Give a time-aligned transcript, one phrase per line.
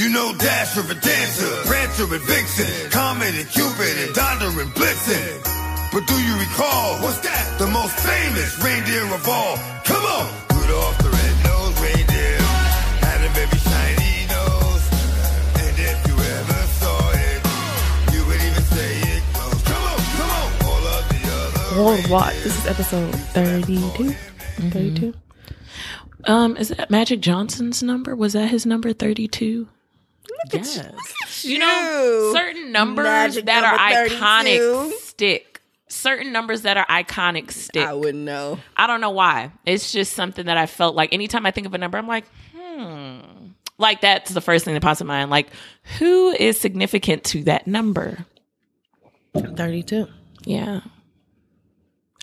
[0.00, 5.44] You know Dasher and Dancer, Prancer and Vixen, Comet and Cupid and Donder and Blitzen.
[5.92, 7.58] But do you recall, what's that?
[7.58, 9.58] The most famous reindeer of all.
[9.84, 10.24] Come on!
[10.56, 12.40] Rudolph the red-nosed reindeer
[13.04, 14.84] had a very shiny nose.
[15.60, 17.40] And if you ever saw it,
[18.16, 19.62] you would even say it glows.
[19.68, 20.48] Come on, come on!
[20.64, 22.36] All of the other Worldwide.
[22.36, 23.68] This is episode 32.
[23.76, 24.68] Mm-hmm.
[24.70, 25.14] 32.
[26.24, 28.16] Um, is that Magic Johnson's number?
[28.16, 29.68] Was that his number thirty-two?
[30.52, 30.82] Yes.
[31.42, 34.14] You know, certain numbers Magic that are 32.
[34.16, 35.62] iconic stick.
[35.88, 37.86] Certain numbers that are iconic stick.
[37.86, 38.58] I wouldn't know.
[38.76, 39.52] I don't know why.
[39.64, 42.26] It's just something that I felt like anytime I think of a number, I'm like,
[42.54, 43.20] hmm.
[43.78, 45.30] Like that's the first thing that pops in mind.
[45.30, 45.48] Like,
[45.98, 48.26] who is significant to that number?
[49.34, 50.06] 32.
[50.44, 50.80] Yeah.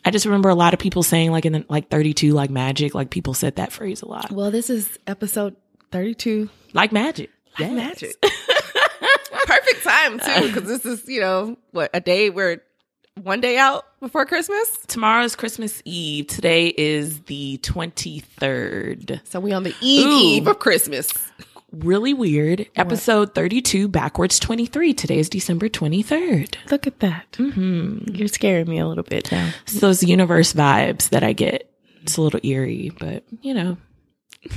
[0.05, 2.93] I just remember a lot of people saying like in the, like 32 like magic,
[2.93, 4.31] like people said that phrase a lot.
[4.31, 5.55] Well, this is episode
[5.91, 6.49] 32.
[6.73, 7.31] Like magic.
[7.59, 7.71] Like Yes.
[7.71, 8.21] magic.
[9.45, 12.61] Perfect time, too, because this is, you know, what, a day where
[13.23, 14.77] one day out before Christmas?
[14.87, 16.27] Tomorrow's Christmas Eve.
[16.27, 19.21] Today is the 23rd.
[19.27, 20.19] So we on the eve Ooh.
[20.19, 21.11] eve of Christmas.
[21.71, 22.67] Really weird.
[22.75, 24.93] Episode 32, backwards 23.
[24.93, 26.55] Today is December 23rd.
[26.71, 27.31] Look at that.
[27.33, 28.15] Mm-hmm.
[28.15, 29.51] You're scaring me a little bit now.
[29.63, 31.69] It's those universe vibes that I get.
[32.03, 33.77] It's a little eerie, but you know.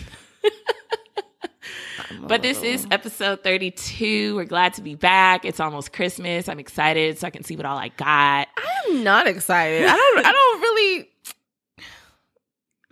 [2.26, 4.36] but this is episode 32.
[4.36, 5.44] We're glad to be back.
[5.44, 6.48] It's almost Christmas.
[6.48, 8.48] I'm excited so I can see what all I got.
[8.88, 9.86] I'm not excited.
[9.86, 10.26] I don't.
[10.26, 11.08] I don't really.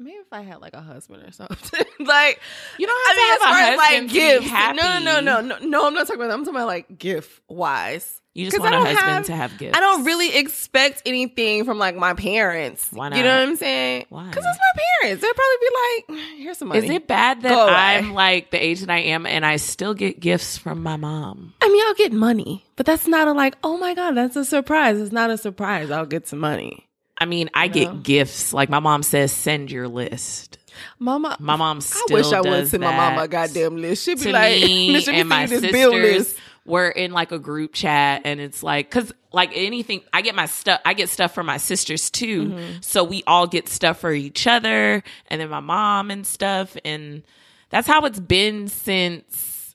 [0.01, 2.41] Maybe if I had like a husband or something, like
[2.79, 4.47] You don't have I mean, to as have far a as like husband be gifts.
[4.49, 4.77] happy.
[4.77, 5.87] No, no, no, no, no.
[5.87, 6.35] I'm not talking about that.
[6.35, 8.21] I'm talking about like gift wise.
[8.39, 9.77] You just want I a don't husband have- to have gifts.
[9.77, 12.87] I don't really expect anything from like my parents.
[12.93, 13.19] Why not?
[13.19, 14.07] You know what I'm saying?
[14.11, 14.29] Why?
[14.29, 15.23] Because it's my parents.
[15.23, 18.63] They'll probably be like, mm, "Here's some money." Is it bad that I'm like the
[18.65, 21.55] age that I am and I still get gifts from my mom?
[21.61, 23.57] I mean, I'll get money, but that's not a like.
[23.65, 25.01] Oh my god, that's a surprise.
[25.01, 25.91] It's not a surprise.
[25.91, 26.87] I'll get some money.
[27.21, 27.73] I mean, I No.
[27.73, 28.53] get gifts.
[28.53, 30.59] Like my mom says, send your list.
[31.01, 34.05] Mama, My mom I wish I would send my mama a goddamn list.
[34.05, 36.37] She'd be like, me "Let me and my this bill list."
[36.69, 40.47] We're in like a group chat and it's like because like anything i get my
[40.47, 42.81] stuff i get stuff for my sisters too Mm-hmm.
[42.81, 47.23] so we all get stuff for each other and then my mom and stuff and
[47.71, 49.75] that's how it's been since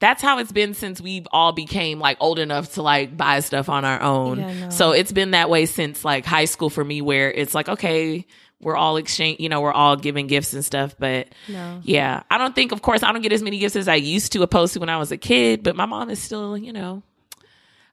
[0.00, 3.68] that's how it's been since we've all became like old enough to like buy stuff
[3.68, 4.70] on our own Yeah, know.
[4.70, 8.26] so it's been that way since like high school for me where it's like okay
[8.64, 11.80] we're all exchange you know we're all giving gifts and stuff but No.
[11.84, 14.32] yeah, I don't think, of course, I don't get as many gifts as I used
[14.32, 15.62] to, opposed to when I was a kid.
[15.62, 17.02] But my mom is still, you know,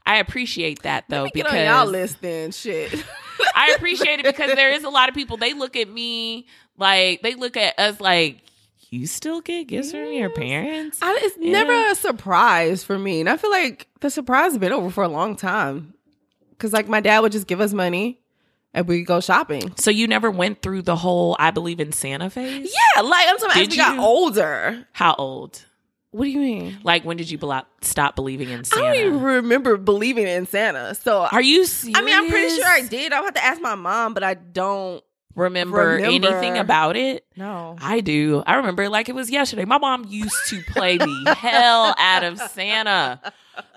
[0.05, 2.51] I appreciate that though Get on y'all because list then.
[2.51, 2.91] Shit.
[3.55, 7.21] I appreciate it because there is a lot of people they look at me like
[7.21, 8.41] they look at us like
[8.89, 10.99] you still get gifts from your parents.
[11.01, 11.51] I, it's Yeah.
[11.51, 15.03] never a surprise for me, and I feel like the surprise has been over for
[15.03, 15.93] a long time.
[16.57, 18.20] Cause like my dad would just give us money,
[18.73, 19.73] and we go shopping.
[19.77, 22.73] So you never went through the whole I believe in Santa phase.
[22.95, 23.61] Yeah, like I'm talking.
[23.61, 24.87] As Did we got older.
[24.93, 25.65] How old?
[26.11, 26.77] What do you mean?
[26.83, 28.83] Like when did you belo- stop believing in Santa?
[28.83, 30.93] I don't even remember believing in Santa.
[30.95, 31.97] So Are you serious?
[31.97, 33.13] I mean, I'm pretty sure I did.
[33.13, 35.01] I'll have to ask my mom, but I don't
[35.35, 36.27] remember, remember.
[36.27, 37.25] anything about it.
[37.38, 38.43] No, I do.
[38.45, 39.63] I remember like it was yesterday.
[39.63, 43.21] My mom used to play the hell out of Santa.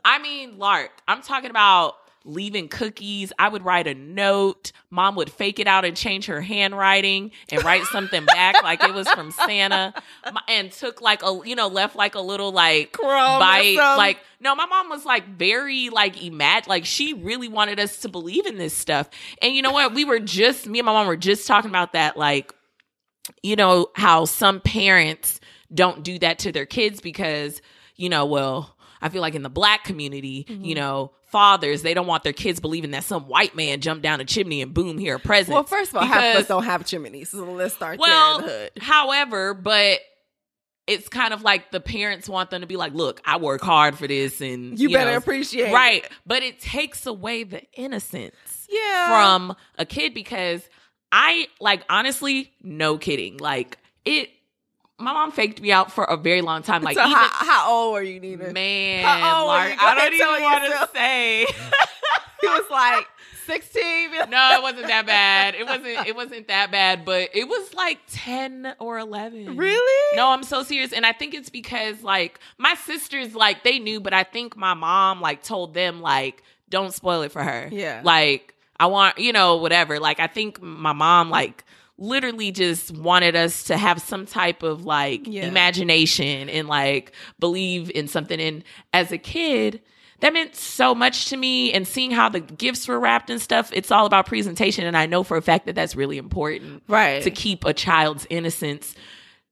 [0.05, 1.95] I mean, Lark, I'm talking about
[2.25, 3.33] leaving cookies.
[3.39, 4.73] I would write a note.
[4.91, 8.95] Mom would fake it out and change her handwriting and write something back like it
[8.95, 9.93] was from Santa
[10.49, 13.77] and took like a, you know, left like a little like Crumb bite.
[13.97, 18.09] Like, no, my mom was like very like imagine, like she really wanted us to
[18.09, 19.09] believe in this stuff.
[19.43, 19.95] And you know what?
[19.95, 22.17] We were just, me and my mom were just talking about that.
[22.17, 22.53] Like,
[23.43, 25.41] you know how some parents
[25.73, 27.63] don't do that to their kids because
[27.97, 30.63] you know well i feel like in the black community Mm-hmm.
[30.65, 34.21] you know fathers they don't want their kids believing that some white man jumped down
[34.21, 36.63] a chimney and boom here a present Well, first of all, half of us don't
[36.65, 38.47] have chimneys, so let's start well there.
[38.49, 38.83] in the hood.
[38.83, 39.99] however but
[40.87, 43.99] it's kind of like the parents want them to be like look i work hard
[43.99, 45.75] for this and You, better know, appreciate, it.
[45.75, 50.63] right but it takes away the innocence Yeah, from a kid because
[51.11, 53.37] I like honestly, no kidding.
[53.39, 54.31] Like it
[54.99, 56.83] my mom faked me out for a very long time.
[56.83, 58.53] Like so even how, how old were you, Nina?
[58.53, 59.77] man, How old were Lark, you?
[59.81, 61.43] I don't even want to say.
[61.43, 61.49] it
[62.43, 63.07] was like
[63.47, 64.11] sixteen.
[64.31, 65.55] no, it wasn't that bad.
[65.55, 69.57] It wasn't it wasn't that bad, but it was like 10 or 11.
[69.57, 70.17] Really?
[70.17, 70.93] No, I'm so serious.
[70.93, 74.75] And I think it's because like my sisters like they knew, but I think my
[74.75, 77.69] mom like told them like don't spoil it for her.
[77.71, 78.01] Yeah.
[78.05, 79.99] Like I want, you know, whatever.
[79.99, 81.65] Like I think my mom like
[81.97, 85.47] literally just wanted us to have some type of like Yeah.
[85.47, 88.41] imagination and like believe in something.
[88.41, 89.81] And as a kid,
[90.21, 91.73] that meant so much to me.
[91.73, 94.87] And seeing how the gifts were wrapped and stuff, it's all about presentation.
[94.87, 97.23] And I know for a fact that that's really important Right.
[97.23, 98.95] to keep a child's innocence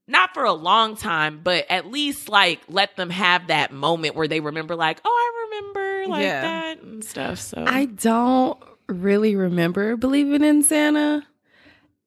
[0.05, 4.27] not for a long time, but at least like let them have that moment where
[4.27, 6.41] they remember, like, oh, I remember like Yeah.
[6.41, 7.39] that and stuff.
[7.39, 8.57] So I don't
[8.89, 11.25] really remember believing in Santa.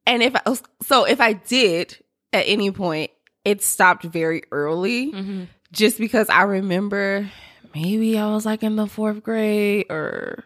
[0.06, 1.96] And if I so if I did
[2.32, 3.10] at any point,
[3.44, 5.48] it stopped very early Mhm.
[5.72, 7.30] just because I remember
[7.74, 10.44] maybe I was like in the fourth grade or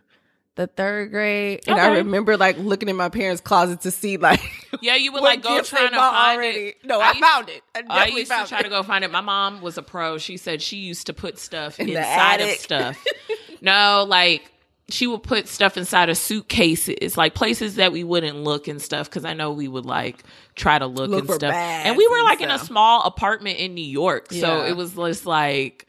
[0.56, 1.60] the third grade.
[1.66, 4.40] And I remember like looking in my parents' closet to see like
[4.82, 6.76] yeah, you would like go trying to find it.
[6.84, 7.62] No, I, used- found it.
[7.74, 8.62] I I used to try it.
[8.64, 9.10] to go find it.
[9.10, 10.18] My mom was a pro.
[10.18, 13.02] She said she used to put stuff In the inside of stuff.
[13.60, 14.50] no, like
[14.92, 19.08] she would put stuff inside of suitcases, like places that we wouldn't look and stuff.
[19.08, 20.22] Because I know we would like
[20.54, 21.54] try to look, Look and stuff.
[21.54, 25.26] And we were like in a small apartment in New York, so it was just
[25.26, 25.86] like.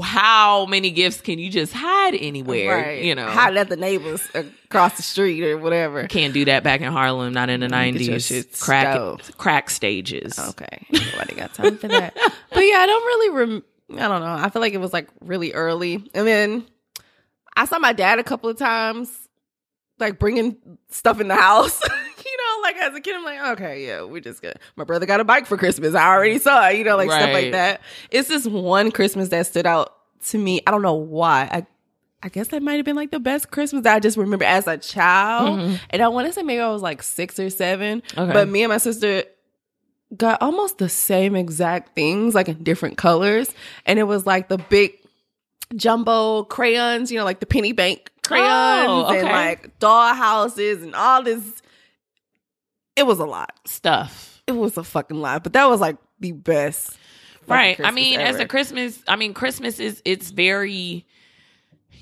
[0.00, 2.76] How many gifts can you just hide anywhere?
[2.76, 3.02] Right.
[3.02, 6.06] You know, hide at the neighbors across the street or whatever.
[6.06, 7.32] can't do that back in Harlem.
[7.32, 8.46] Not in the mm, nineties.
[8.60, 10.38] Crack crack stages.
[10.38, 12.16] Okay, nobody got time for that.
[12.52, 13.30] But yeah, I don't really.
[13.30, 13.64] Rem-
[13.94, 14.32] I don't know.
[14.32, 16.66] I feel like it was like really early, and then
[17.60, 19.10] I saw my dad a couple of times,
[19.98, 20.56] like bringing
[20.88, 21.78] stuff in the house.
[22.24, 24.56] you know, like as a kid, I'm like, okay, yeah, we just got.
[24.76, 25.94] My brother got a bike for Christmas.
[25.94, 26.40] I already mm.
[26.40, 26.78] saw it.
[26.78, 27.82] You know, like stuff like that.
[28.10, 29.94] It's this one Christmas that stood out
[30.28, 30.62] to me.
[30.66, 31.50] I don't know why.
[31.52, 31.66] I
[32.22, 34.66] I guess that might have been like the best Christmas that I just remember as
[34.66, 35.58] a child.
[35.58, 35.74] Mm-hmm.
[35.90, 38.02] And I want to say maybe I was like six or seven.
[38.16, 38.32] Okay.
[38.32, 39.24] But me and my sister
[40.16, 43.54] got almost the same exact things, like in different colors.
[43.84, 44.99] And it was like the big
[45.76, 50.94] jumbo crayons, you know, like the penny bank crayons Oh, and like doll houses and
[50.94, 51.62] all this.
[52.96, 53.52] It was a lot.
[53.66, 54.42] Stuff.
[54.46, 55.42] It was a fucking lot.
[55.42, 56.98] But that was like the best.
[57.46, 61.06] right i Christmas mean as a christmas i mean christmas is it's very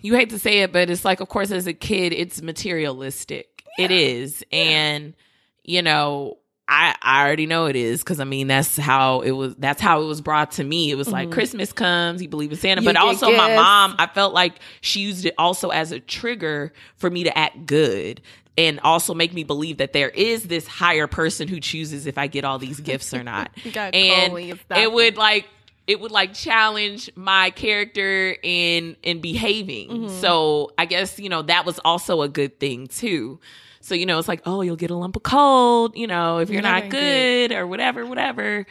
[0.02, 3.62] you hate to say it but it's like of course as a kid it's materialistic
[3.78, 5.14] it is and
[5.62, 6.36] you know
[6.70, 10.02] I, I already know it is because I mean that's how it was that's how
[10.02, 10.90] it was brought to me.
[10.90, 11.32] It was like Mhm.
[11.32, 15.00] Christmas comes, you believe in Santa, You but also my mom, I felt like she
[15.00, 18.20] used it also as a trigger for me to act good
[18.58, 22.26] and also make me believe that there is this higher person who chooses if I
[22.26, 25.46] get all these gifts or not and cold when you it would like
[25.86, 30.20] it would like challenge my character in in behaving Mm-hmm.
[30.20, 33.40] so i guess you know that was also a good thing too
[33.88, 36.48] so you know it's like oh you'll get a lump of cold you know if
[36.48, 38.66] you're You're not not good or whatever whatever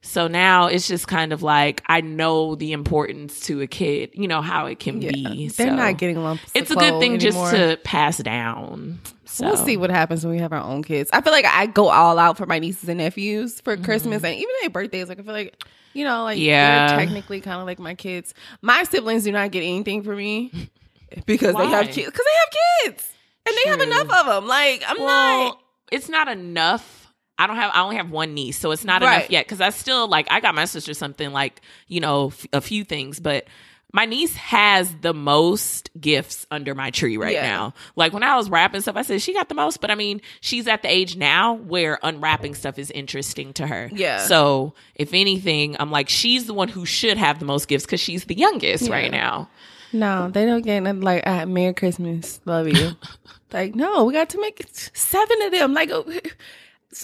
[0.00, 4.26] so now it's just kind of like i know the importance to a kid you
[4.26, 5.12] know how it can Yeah.
[5.12, 6.50] be They're so not getting lumps.
[6.54, 7.50] it's of a good thing anymore.
[7.50, 11.08] just to pass down so We'll see what happens when we have our own kids.
[11.10, 13.84] I feel like I go all out for my nieces and nephews for Mm-hmm.
[13.86, 15.08] Christmas and even their birthdays.
[15.08, 15.64] Like I feel like,
[15.94, 16.88] you know, like Yeah.
[16.88, 18.34] they're technically kind of like my kids.
[18.60, 20.52] My siblings do not get anything from me
[21.24, 22.10] because they have kids.
[22.10, 23.11] Because they have kids
[23.46, 24.46] and they have enough of them.
[24.46, 25.60] Like I'm well, not.
[25.90, 27.12] it's not enough.
[27.38, 27.72] I don't have.
[27.74, 29.16] I only have one niece, so it's not Right.
[29.16, 29.44] enough yet.
[29.46, 30.28] Because I still like.
[30.30, 33.46] I got my sister something like you know f- a few things, but
[33.94, 37.42] my niece has the most gifts under my tree right Yeah.
[37.46, 37.74] now.
[37.96, 40.20] Like when I was wrapping stuff, I said she got the most, but I mean
[40.40, 43.90] she's at the age now where unwrapping stuff is interesting to her.
[43.92, 44.18] Yeah.
[44.24, 48.00] So if anything, I'm like she's the one who should have the most gifts because
[48.00, 48.92] she's the youngest Yeah.
[48.92, 49.50] right now.
[49.92, 52.92] No, they don't get nothing like ah, Merry Christmas, love you.
[53.52, 55.74] like no, we got to make seven of them.
[55.74, 55.90] Like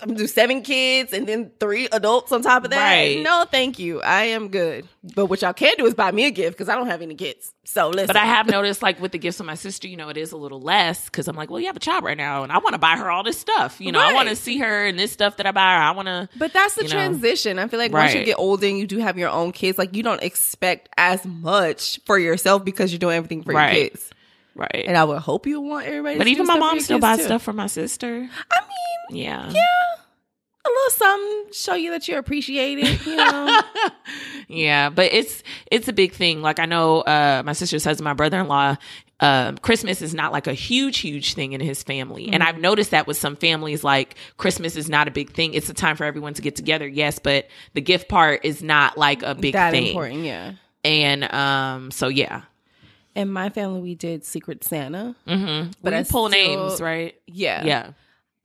[0.02, 2.90] I'm gonna do seven kids and then three adults on top of that.
[2.94, 3.22] Right.
[3.22, 4.02] No, thank you.
[4.02, 4.86] I am good.
[5.14, 7.14] But what y'all can do is buy me a gift because I don't have any
[7.14, 7.52] kids.
[7.64, 8.06] So listen.
[8.06, 10.32] But I have noticed, like with the gifts of my sister, you know, it is
[10.32, 12.58] a little less because I'm like, well, you have a child right now, and I
[12.58, 13.80] want to buy her all this stuff.
[13.80, 15.82] You know, I want to see her and this stuff that I buy her.
[15.82, 16.28] I want to.
[16.36, 16.94] But that's the you know.
[16.94, 17.58] transition.
[17.58, 19.94] I feel like once you get older and you do have your own kids, like
[19.96, 23.74] you don't expect as much for yourself because you're doing everything for Right.
[23.76, 24.10] your kids.
[24.58, 24.84] Right.
[24.86, 26.18] And I would hope you want everybody.
[26.18, 27.24] but even my mom still buys too.
[27.24, 28.28] stuff for my sister.
[28.50, 29.48] I mean, Yeah.
[29.50, 29.62] yeah,
[30.66, 33.06] a little something show you that you're appreciated.
[33.06, 33.60] You know,
[34.48, 36.42] yeah, but it's it's a big thing.
[36.42, 38.76] Like I know uh my sister says my brother in law,
[39.20, 42.26] um, Christmas is not like a huge, huge thing in his family.
[42.26, 42.48] And Mm-hmm.
[42.48, 45.54] I've noticed that with some families, like Christmas is not a big thing.
[45.54, 48.98] It's a time for everyone to get together, yes, but the gift part is not
[48.98, 49.86] like a big that thing.
[49.88, 50.24] important.
[50.24, 50.52] Yeah.
[50.84, 52.42] And um, so yeah.
[53.14, 55.16] In my family, we did Secret Santa.
[55.26, 55.70] Mm-hmm.
[55.70, 57.14] But But I pull still- names, right?
[57.26, 57.90] Yeah, Yeah.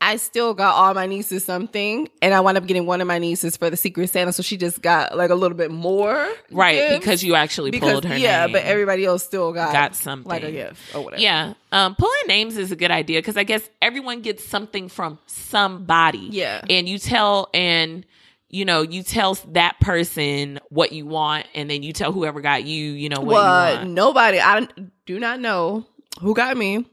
[0.05, 3.19] I still got all my nieces something, and I wound up getting one of my
[3.19, 6.99] nieces for the Secret Santa, so she just got like a little bit more, Right,
[6.99, 8.51] because you actually because pulled her yeah, name.
[8.51, 10.29] but everybody else still got Got something.
[10.29, 11.21] like a gift or whatever.
[11.21, 11.53] Yeah.
[11.71, 16.27] Um, pulling names is a good idea because I guess everyone gets something from somebody.
[16.31, 16.65] Yeah.
[16.69, 18.05] And you tell and
[18.53, 22.63] you know, you tell that person what you want and then you tell whoever got
[22.63, 23.89] you, you know, what you Well, want.
[23.89, 24.39] nobody.
[24.39, 24.67] I
[25.07, 25.85] do not know
[26.21, 26.85] who got me,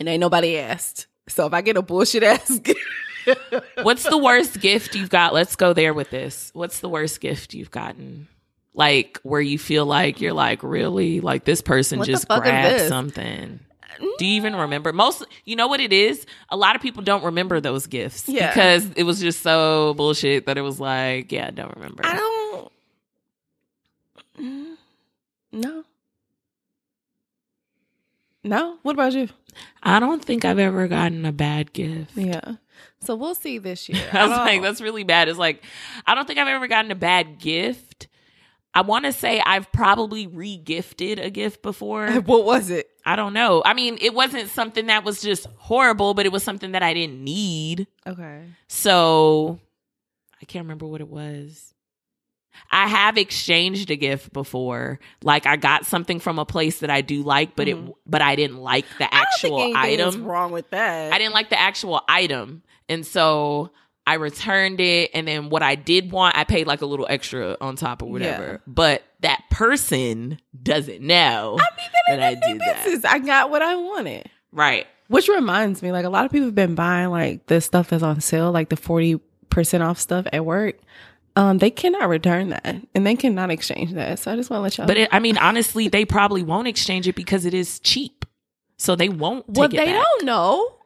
[0.00, 1.06] and ain't nobody asked.
[1.28, 2.80] So if I get a bullshit ass, gift-
[3.82, 5.34] What's the worst gift you've got?
[5.34, 6.50] Let's go there with this.
[6.54, 8.26] What's the worst gift you've gotten?
[8.74, 11.20] Like where you feel like you're like, really?
[11.20, 13.60] Like this person What just grabbed something.
[14.18, 14.92] Do you even remember?
[14.92, 16.24] Most, you know what it is?
[16.50, 18.48] A lot of people don't remember those gifts Yeah.
[18.48, 22.04] because it was just so bullshit that it was like, yeah, I don't remember.
[22.06, 22.72] I don't.
[24.40, 24.76] Mm,
[25.52, 25.84] No.
[28.44, 28.78] No.
[28.82, 29.28] What about you?
[29.82, 32.16] I don't think I've ever gotten a bad gift.
[32.16, 32.54] Yeah.
[33.00, 34.02] So we'll see this year.
[34.12, 35.28] I was like, that's really bad.
[35.28, 35.62] It's like,
[36.06, 38.06] I don't think I've ever gotten a bad gift.
[38.78, 42.08] I want to say I've probably re-gifted a gift before.
[42.20, 42.88] what was it?
[43.04, 43.60] I don't know.
[43.66, 46.94] I mean, it wasn't something that was just horrible, but it was something that I
[46.94, 47.88] didn't need.
[48.06, 48.44] Okay.
[48.68, 49.58] So
[50.40, 51.74] I can't remember what it was.
[52.70, 55.00] I have exchanged a gift before.
[55.24, 57.88] Like I got something from a place that I do like, but Mhm.
[57.88, 60.24] it but I didn't like the I don't think actual item.
[60.24, 61.12] wrong with that.
[61.12, 62.62] I didn't like the actual item.
[62.88, 63.70] And so
[64.08, 67.58] I returned it and then what I did want, I paid like a little extra
[67.60, 68.52] on top or whatever.
[68.52, 68.56] Yeah.
[68.66, 73.04] But that person doesn't know I mean, that that I did that.
[73.04, 74.30] I got what I wanted.
[74.50, 74.86] Right.
[75.08, 78.02] Which reminds me, like a lot of people have been buying like the stuff that's
[78.02, 80.78] on sale, like the forty percent off stuff at work.
[81.36, 84.18] Um, they cannot return that, and they cannot exchange that.
[84.18, 84.86] So I just want to let y'all.
[84.86, 88.24] But it, I mean, honestly, they probably won't exchange it because it is cheap.
[88.78, 90.02] So they won't take well, it they back.
[90.02, 90.76] don't know.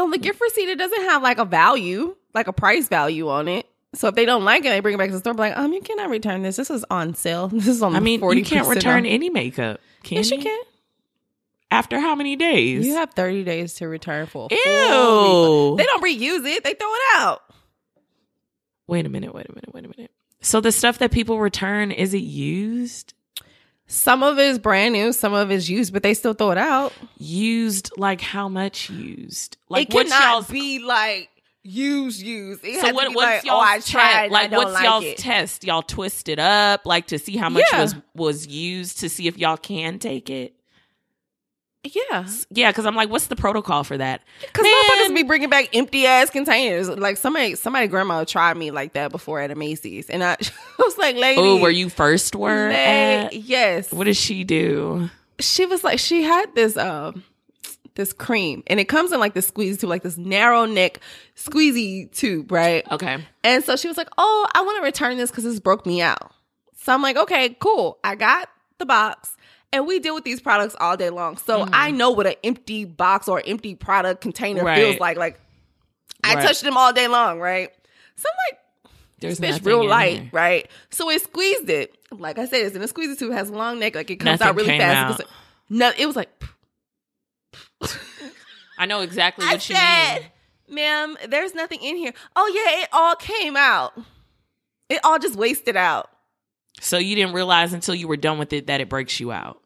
[0.00, 3.48] On the gift receipt, it doesn't have like a value, like a price value on
[3.48, 3.66] it.
[3.94, 5.34] So if they don't like it, they bring it back to the store.
[5.34, 6.56] Like, um, you cannot return this.
[6.56, 7.48] This is on sale.
[7.52, 7.94] This is on.
[7.94, 9.12] I mean, 40% you can't return off.
[9.12, 10.38] any makeup, can Yes, you?
[10.38, 10.60] you can.
[11.70, 12.86] After how many days?
[12.86, 14.48] You have thirty days to return for.
[14.50, 14.58] Ew.
[14.64, 15.76] full.
[15.76, 16.62] They don't reuse it.
[16.62, 17.42] They throw it out.
[18.86, 20.10] wait a minute, wait a minute, wait a minute.
[20.40, 23.14] So the stuff that people return, is it used?
[23.86, 25.12] Some of it is brand new.
[25.12, 26.92] Some of it is used, but they still throw it out.
[27.18, 29.56] Used like how much used?
[29.68, 31.28] Like it cannot be like
[31.64, 32.60] use use.
[32.62, 34.30] It so what, what's like, y'all's oh, tried.
[34.30, 35.16] like what's like y'all's it.
[35.18, 35.64] test?
[35.64, 37.80] Y'all twist it up like to see how much Yeah.
[37.82, 40.54] was was used to see if y'all can take it.
[41.84, 44.22] yeah, Yeah, because I'm like, what's the protocol for that?
[44.40, 46.88] because motherfuckers be bringing back empty ass containers.
[46.88, 50.36] Like somebody, somebody grandma tried me like that before at a Macy's, and I, I
[50.78, 53.92] was like, lady, Oh, where you first were la- yes.
[53.92, 55.10] What did she do?
[55.40, 57.22] she was like, she had this um.
[57.96, 60.98] This cream and it comes in like this squeeze tube, like this narrow neck
[61.36, 62.84] squeezy tube, right?
[62.90, 63.24] Okay.
[63.44, 66.02] And so she was like, "Oh, I want to return this because this broke me
[66.02, 66.32] out."
[66.82, 67.98] So I'm like, "Okay, cool.
[68.02, 68.48] I got
[68.78, 69.36] the box,
[69.72, 71.70] and we deal with these products all day long, so mm-hmm.
[71.72, 74.76] I know what an empty box or empty product container Right.
[74.78, 75.16] feels like.
[75.16, 75.38] Like
[76.24, 76.42] I Right.
[76.46, 77.70] touch them all day long, right?
[78.16, 80.30] So I'm like, There's "This bitch real light, there.
[80.32, 81.96] right?" So it squeezed it.
[82.10, 84.40] Like I said, it's in a squeezy tube, has a long neck, like it comes
[84.40, 85.20] Nothing out really fast.
[85.20, 85.26] out.
[85.70, 86.28] No, it was like
[88.78, 90.14] I know exactly I what you said,
[90.68, 90.76] mean.
[90.76, 93.96] "Ma'am, there's nothing in here." Oh yeah, it all came out.
[94.88, 96.10] It all just wasted out.
[96.80, 99.60] So you didn't realize until you were done with it that it breaks you out.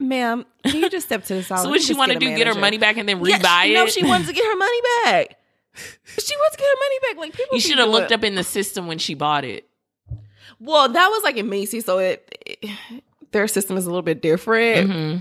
[0.00, 1.60] Ma'am, can you just step to the side?
[1.60, 2.26] so what she want to do?
[2.36, 3.74] Get her money back and then Yeah, rebuy she, it?
[3.74, 5.38] No, she wants to get her money back.
[6.18, 7.16] She wants to get her money back.
[7.16, 9.66] Like people, you should have looked up in the system when she bought it.
[10.60, 12.70] Well, that was like in Macy's, so it, it-
[13.30, 15.16] their system is a little bit different hmm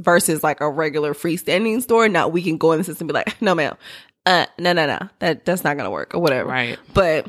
[0.00, 2.08] versus like a regular freestanding store.
[2.08, 3.76] Now we can go in the system and be like, no, ma'am,
[4.26, 6.48] uh, no, no, no, that that's not gonna work or whatever.
[6.48, 6.78] Right.
[6.92, 7.26] But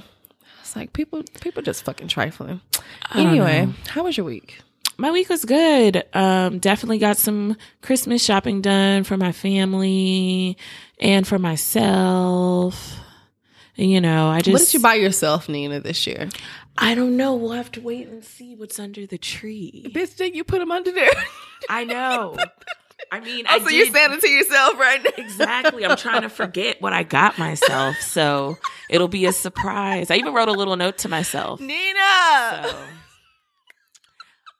[0.62, 2.62] it's like people, people just fucking trifling.
[3.14, 3.74] Anyway, know.
[3.90, 4.62] how was your week?
[4.98, 6.04] My week was good.
[6.14, 10.58] Um, definitely got some Christmas shopping done for my family
[11.00, 13.00] and for myself.
[13.78, 16.30] And, you know, I just what did you buy yourself, Nina, this year?
[16.78, 17.36] I don't know.
[17.36, 19.86] We'll have to wait and see what's under the tree.
[19.94, 21.12] Bitch, did you put them under there?
[21.70, 22.38] I know.
[23.12, 25.12] I mean, oh, I so you're saying it to yourself right now?
[25.18, 25.86] Exactly.
[25.86, 27.98] I'm trying to forget what I got myself.
[28.00, 28.58] So
[28.90, 30.10] it'll be a surprise.
[30.10, 31.60] I even wrote a little note to myself.
[31.60, 31.74] Nina.
[31.74, 32.78] So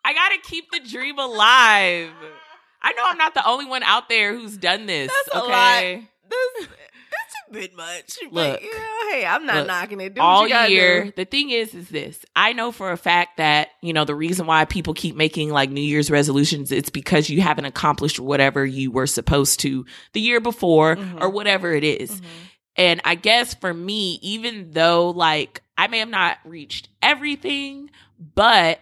[0.04, 2.10] I got to keep the dream alive.
[2.82, 5.12] I know I'm not the only one out there who's done this.
[5.26, 6.10] That's a okay.
[6.30, 6.68] this
[7.50, 8.18] a bit much.
[8.24, 8.34] Look.
[8.34, 10.16] but, you know, hey, I'm not Look, knocking it.
[10.16, 11.04] Do all you year.
[11.06, 11.12] do.
[11.16, 12.24] The thing is, is this.
[12.36, 15.70] I know for a fact that, you know, the reason why people keep making like
[15.70, 20.40] New Year's resolutions, it's because you haven't accomplished whatever you were supposed to the year
[20.40, 21.22] before Mhm.
[21.22, 22.12] or whatever it is.
[22.22, 22.26] Mhm.
[22.78, 27.90] And I guess for me, even though like I may have not reached everything,
[28.36, 28.80] but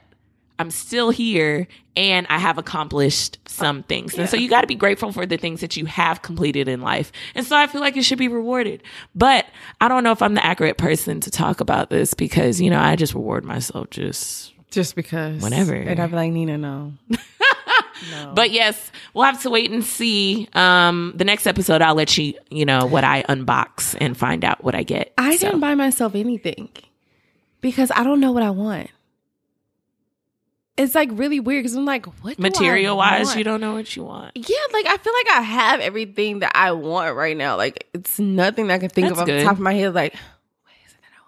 [0.59, 4.17] I'm still here and I have accomplished some things.
[4.17, 6.81] And so you got to be grateful for the things that you have completed in
[6.81, 7.11] life.
[7.33, 8.83] And so I feel like it should be rewarded.
[9.15, 9.45] But
[9.81, 12.79] I don't know if I'm the accurate person to talk about this because, you know,
[12.79, 14.53] I just reward myself just.
[14.69, 15.41] Just because.
[15.41, 15.73] Whenever.
[15.73, 16.93] And I'd be like, Nina, no.
[18.11, 18.33] no.
[18.35, 20.47] But yes, we'll have to wait and see.
[20.53, 24.63] Um, the next episode, I'll let you, you know, what I unbox and find out
[24.63, 25.13] what I get.
[25.17, 26.69] I So- didn't buy myself anything
[27.61, 28.89] because I don't know what I want.
[30.79, 33.73] It's like really weird because I'm like, what do I material wise, you don't know
[33.73, 34.31] what you want.
[34.35, 37.57] Yeah, like I feel like I have everything that I want right now.
[37.57, 39.41] Like it's nothing that I can think That's of off good.
[39.41, 39.93] the top of my head.
[39.93, 41.21] Like, what is it that I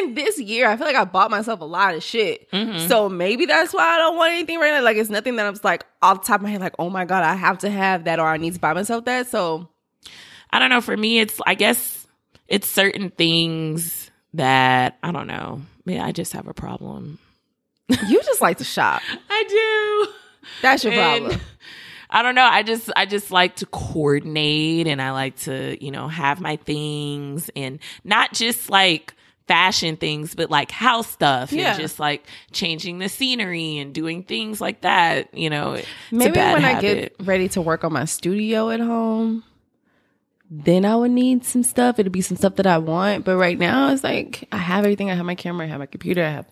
[0.00, 0.06] want?
[0.08, 2.50] And this year, I feel like I bought myself a lot of shit.
[2.52, 2.88] Mhm.
[2.88, 4.82] So maybe that's why I don't want anything right now.
[4.82, 6.62] Like it's nothing that I'm just like off the top of my head.
[6.62, 9.04] Like, oh my god, I have to have that, or I need to buy myself
[9.04, 9.26] that.
[9.28, 9.68] So
[10.50, 10.80] I don't know.
[10.80, 12.06] For me, it's I guess
[12.48, 15.60] it's certain things that I don't know.
[15.84, 17.18] Yeah, I just have a problem.
[18.08, 19.02] You just like to shop.
[19.30, 20.12] I do.
[20.62, 21.40] That's your And problem.
[22.12, 22.42] I don't know.
[22.44, 26.56] I just I just like to coordinate and I like to, you know, have my
[26.56, 29.14] things and not just like
[29.46, 31.70] fashion things, but like house stuff Yeah.
[31.72, 35.32] and just like changing the scenery and doing things like that.
[35.32, 35.80] You know,
[36.10, 39.44] Maybe when I get ready to work on my studio at home,
[40.50, 42.00] then I would need some stuff.
[42.00, 43.24] It'd be some stuff that I want.
[43.24, 45.10] But right now, it's like I have everything.
[45.10, 45.66] I have my camera.
[45.66, 46.24] I have my computer.
[46.24, 46.46] I have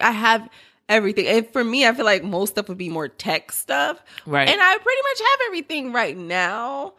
[0.00, 0.48] I have
[0.90, 1.26] everything.
[1.26, 4.02] And for me, I feel like most stuff would be more tech stuff.
[4.26, 4.48] right.
[4.48, 6.92] And I pretty much have everything right now.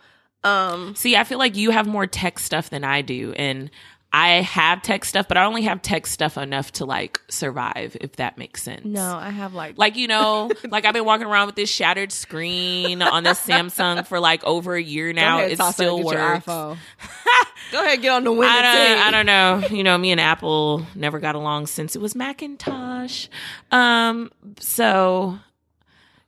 [0.44, 3.34] Um, See, I feel like you have more tech stuff than I do.
[3.34, 3.70] And
[4.14, 8.18] I have tech stuff, but I only have tech stuff enough to like survive, if
[8.18, 8.84] that makes sense.
[8.86, 12.12] no, I have like Like, you know, like I've been walking around with this shattered
[12.12, 15.38] screen on this Samsung for like over a year now.
[15.40, 16.46] Ahead, It still works.
[16.46, 16.78] Go
[17.86, 18.48] ahead, get on the window.
[18.54, 19.68] I don't, I don't know.
[19.76, 23.28] You know, me and Apple never got along since it was Macintosh.
[23.72, 25.40] Um, so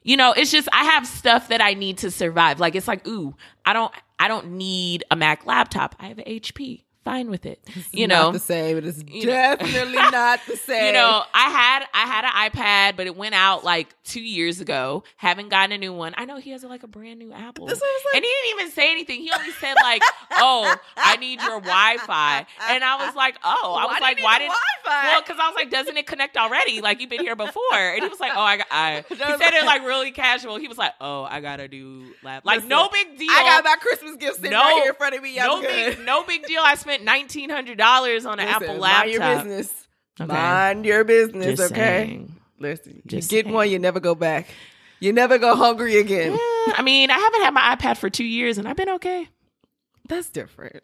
[0.03, 2.59] you know, it's just I have stuff that I need to survive.
[2.61, 3.35] Like it's like, ooh,
[3.65, 5.95] I don't I don't need a Mac laptop.
[5.99, 6.83] I have an HP.
[7.03, 7.59] Fine with it.
[7.91, 8.77] you know, Not the same.
[8.77, 9.31] It is You know.
[9.31, 10.85] definitely not the same.
[10.87, 14.61] you know, I had I had an iPad, but it went out like two years
[14.61, 15.03] ago.
[15.17, 16.13] Haven't gotten a new one.
[16.17, 17.75] I know he has like a brand new Apple, like-
[18.15, 19.19] and he didn't even say anything.
[19.21, 20.01] He only said like,
[20.31, 24.51] "Oh, I need your Wi-Fi," and I was like, "Oh," I was like, "Why didn't?"
[24.85, 25.07] Wi-Fi?
[25.11, 26.79] Well, because I was like, "Doesn't it connect already?
[26.81, 29.53] Like you've been here before?" And he was like, "Oh, I got." I, he said
[29.53, 30.55] it like really casual.
[30.57, 33.29] He was like, "Oh, I got a new lap." Like Listen, no big deal.
[33.29, 35.37] I got my Christmas gift sitting No- right here in front of me.
[35.39, 35.97] I'm no good.
[35.97, 36.61] big, no big deal.
[36.63, 39.05] I spent nineteen hundred dollars on an Listen, Apple laptop.
[39.05, 39.87] Mind your business.
[40.21, 40.31] Okay.
[40.33, 41.81] Mind your business, Just okay?
[42.05, 42.35] saying.
[42.59, 43.53] Listen, Just you get saying.
[43.55, 44.47] one, you never go back.
[44.99, 46.33] You never go hungry again.
[46.33, 49.27] Mm, I mean, I haven't had my iPad for two years and I've been okay.
[50.07, 50.83] That's different.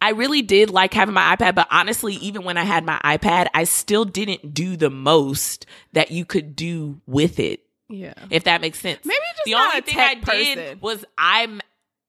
[0.00, 3.46] I really did like having my iPad, but honestly, even when I had my iPad,
[3.54, 8.14] I still didn't do the most that you could do with it, Yeah.
[8.30, 9.00] if that makes sense.
[9.04, 11.58] Maybe just the only thing I tech did was I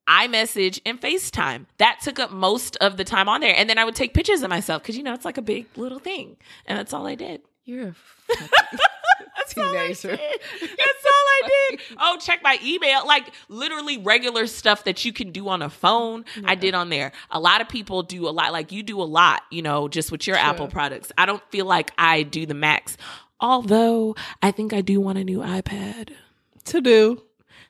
[0.10, 1.66] iMessage and FaceTime.
[1.78, 3.54] That took up most of the time on there.
[3.56, 5.68] And then I would take pictures of myself because, you know, it's like a big
[5.76, 6.36] little thing.
[6.66, 7.42] And that's all I did.
[7.66, 7.96] You're a
[9.38, 10.16] That's all I teenager.
[10.16, 10.40] did.
[10.62, 11.80] That's all I did.
[12.00, 13.06] Oh, check my email.
[13.06, 16.26] Like literally regular stuff that you can do on a phone.
[16.46, 17.12] I did on there.
[17.32, 18.52] A lot of people do a lot.
[18.52, 21.12] Like you do a lot, you know, just with your Apple products.
[21.18, 22.98] I don't feel like I do the max.
[23.40, 26.12] Although I think I do want a new iPad.
[26.66, 27.24] to do.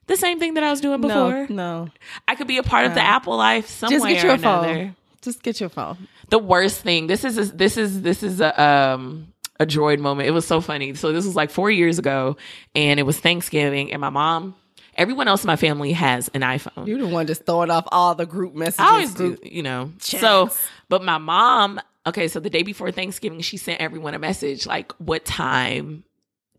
[0.09, 1.45] The same thing that I was doing before.
[1.49, 1.89] No, no.
[2.27, 4.73] I could be a part of the Apple life somewhere Just get your or another.
[4.73, 4.95] phone.
[5.21, 6.07] Just get your phone.
[6.29, 7.05] the worst thing.
[7.07, 10.27] This is a, this is this is a um a droid moment.
[10.27, 10.95] It was so funny.
[10.95, 12.37] So this was like four years ago,
[12.73, 14.55] and it was Thanksgiving, and my mom.
[14.95, 16.87] Everyone else in my family has an iPhone.
[16.87, 18.79] You're the one just throwing off all the group messages.
[18.79, 19.93] I always do, you know.
[19.99, 20.21] chats.
[20.21, 20.49] So,
[20.89, 21.79] but my mom.
[22.07, 26.03] Okay, so the day before Thanksgiving, she sent everyone a message like what time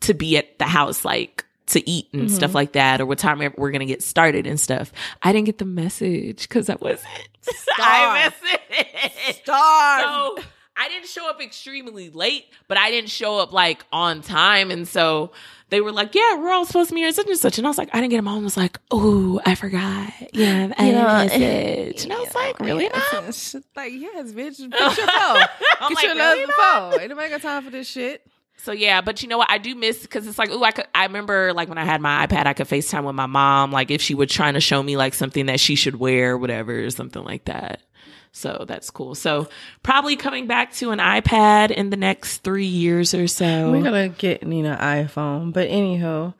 [0.00, 2.34] to be at the house, like to eat and Mm-hmm.
[2.34, 4.92] stuff like that, or what time we're gonna get started and stuff.
[5.22, 7.08] I didn't get the message because I wasn't.
[7.78, 9.34] I messaged.
[9.42, 10.02] Starve.
[10.02, 10.38] So
[10.76, 14.70] I didn't show up extremely late, but I didn't show up like on time.
[14.70, 15.32] And so
[15.68, 17.58] they were like, Yeah, we're all supposed to be here such and such.
[17.58, 20.10] And I was like, I didn't get a mom was like, Oh, I forgot.
[20.32, 22.04] Yeah, I You know, message.
[22.04, 22.88] And I was like, Really?
[23.32, 24.56] Shit, Like, yes, bitch.
[24.56, 25.42] Fix your phone.
[25.80, 26.54] I'm Get like, your "Really, Mom?"
[26.92, 27.00] phone.
[27.00, 28.26] Ain't nobody got time for this shit.
[28.62, 29.50] So yeah, but you know what?
[29.50, 30.86] I do miss because it's like, oh, I could.
[30.94, 33.90] I remember like when I had my iPad, I could FaceTime with my mom, like
[33.90, 36.90] if she was trying to show me like something that she should wear, whatever, or
[36.90, 37.80] something like that.
[38.32, 39.14] So that's cool.
[39.14, 39.48] So
[39.82, 43.72] probably coming back to an iPad in the next three years or so.
[43.72, 46.34] We're gonna get Nina iPhone, but anyhow,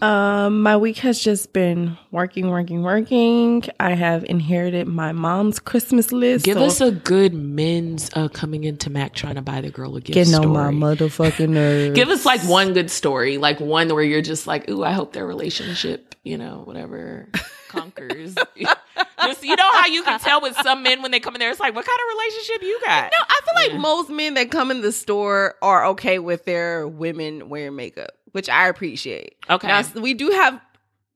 [0.00, 3.64] um, my week has just been working, working, working.
[3.80, 6.44] I have inherited my mom's Christmas list.
[6.44, 9.96] Give so us a good men's uh, coming into Mac trying to buy the girl
[9.96, 10.46] a gift getting story.
[10.46, 11.94] on my motherfucking nerves.
[11.94, 15.12] Give us like one good story, like one where you're just like, ooh, I hope
[15.12, 17.28] their relationship, you know, whatever
[17.68, 18.34] conquers.
[19.22, 21.50] just you know how you can tell with some men when they come in there,
[21.50, 23.10] it's like, what kind of relationship you got?
[23.10, 26.86] No, I feel like most men that come in the store are okay with their
[26.86, 29.36] women wearing makeup, which I appreciate.
[29.48, 29.66] Okay.
[29.68, 30.60] Now, we do have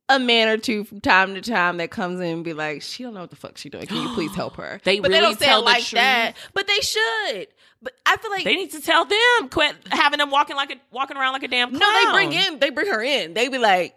[0.09, 3.03] a man or two from time to time that comes in and be like, she
[3.03, 3.87] don't know what the fuck she doing.
[3.87, 4.81] Can you please help her?
[4.85, 6.35] They but they really don't say tell it like that.
[6.55, 7.49] But they should.
[7.81, 10.77] But I feel like They need to tell them quit having them walking like a
[10.93, 11.81] walking around like a damn clown.
[11.81, 13.35] no, they bring in, they bring her in.
[13.35, 13.95] They be like,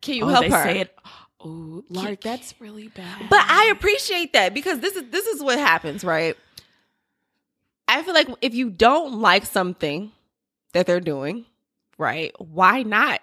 [0.00, 0.62] can you Oh, help they her?
[0.62, 0.94] say it.
[1.44, 3.28] Oh, Lark, that's really bad.
[3.28, 6.36] But I appreciate that because this is this is what happens, right?
[7.88, 10.12] I feel like if you don't like something
[10.72, 11.44] that they're doing,
[11.98, 12.32] right?
[12.38, 13.20] Why not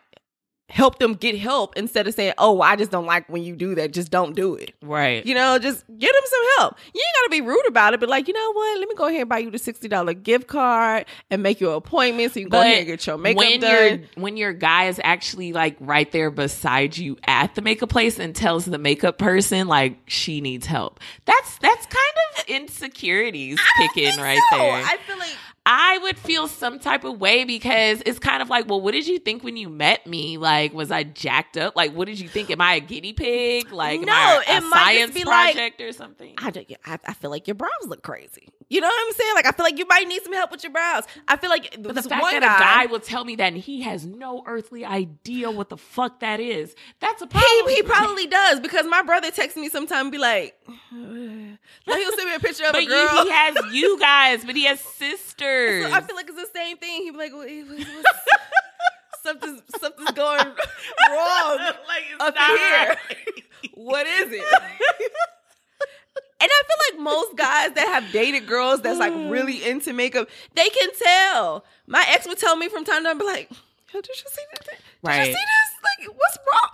[0.70, 3.76] help them get help instead of saying, "Oh, I just don't like when you do
[3.76, 3.94] that.
[3.94, 5.24] Just don't do it." right.
[5.24, 6.78] You know, just get them some help.
[6.96, 8.80] You ain't got to be rude about it, but like, you know what?
[8.80, 11.70] Let me go ahead and buy you the sixty dollar gift card and make you
[11.70, 14.00] an appointment so you can go ahead and get your makeup when done.
[14.00, 18.18] your when your guy is actually like right there beside you at the makeup place
[18.18, 21.98] and tells the makeup person like she needs help, that's that's kind
[22.40, 24.72] of insecurities kicking right No, there.
[24.84, 28.67] I feel like I would feel some type of way because it's kind of like,
[28.67, 30.38] well, what did you think when you met me?
[30.38, 31.76] Like, was I jacked up?
[31.78, 32.49] Like, what did you think?
[32.52, 33.71] Am I a guinea pig?
[33.71, 36.34] Like, am No, I a it might science be like- project or something?
[36.38, 38.49] I, don't- I, I feel like your brows look crazy.
[38.69, 39.32] You know what I'm saying?
[39.36, 41.04] Like I feel like you might need some help with your brows.
[41.28, 43.82] I feel like the fact one that a guy will tell me that and he
[43.82, 47.67] has no earthly idea what the fuck that is, that's a problem.
[47.69, 50.58] he, he probably does because my brother texts me sometimes and be like,
[50.91, 53.23] like he'll send me a picture of But a you, girl.
[53.26, 55.86] he has you guys, but he has sisters.
[55.86, 57.04] So I feel like it's the same thing.
[57.04, 58.19] He'd be like, "What- what's- what's-
[59.23, 62.95] something's something's going wrong like it's up not here.
[63.76, 64.43] What is it?
[66.43, 69.32] And I feel like most guys that have dated girls that's like mm.
[69.32, 71.63] really into makeup, they can tell.
[71.88, 73.49] My ex would tell me from time to time, be like,
[73.93, 74.67] "Yo, did you see this?
[74.67, 75.19] Did Right.
[75.19, 76.08] you see this?
[76.10, 76.69] Like, what's wrong?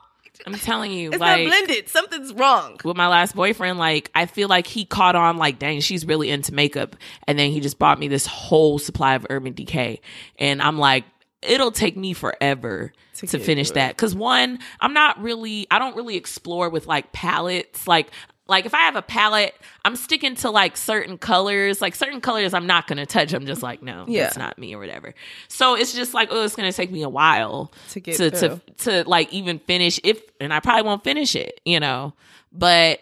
[0.48, 1.88] I'm telling you, It's like not blended.
[1.90, 5.82] Something's wrong." with my last boyfriend, like I feel like he caught on, like, dang,
[5.82, 6.96] she's really into makeup,
[7.28, 10.02] and then he just bought me this whole supply of Urban Decay,
[10.40, 11.04] and I'm like,
[11.44, 15.96] it'll take me forever to, get finish that because one, I'm not really, I don't
[15.96, 18.10] really explore with like palettes, like.
[18.50, 21.82] Like if I have a palette, I'm sticking to like certain colors.
[21.82, 23.34] Like certain colors, I'm not gonna touch.
[23.34, 24.24] I'm just like, no, Yeah.
[24.24, 25.14] that's not me or whatever.
[25.48, 28.62] So it's just like, oh, it's gonna take me a while To get to, to
[28.80, 32.14] to like even finish if and I probably won't finish it, you know.
[32.52, 33.00] But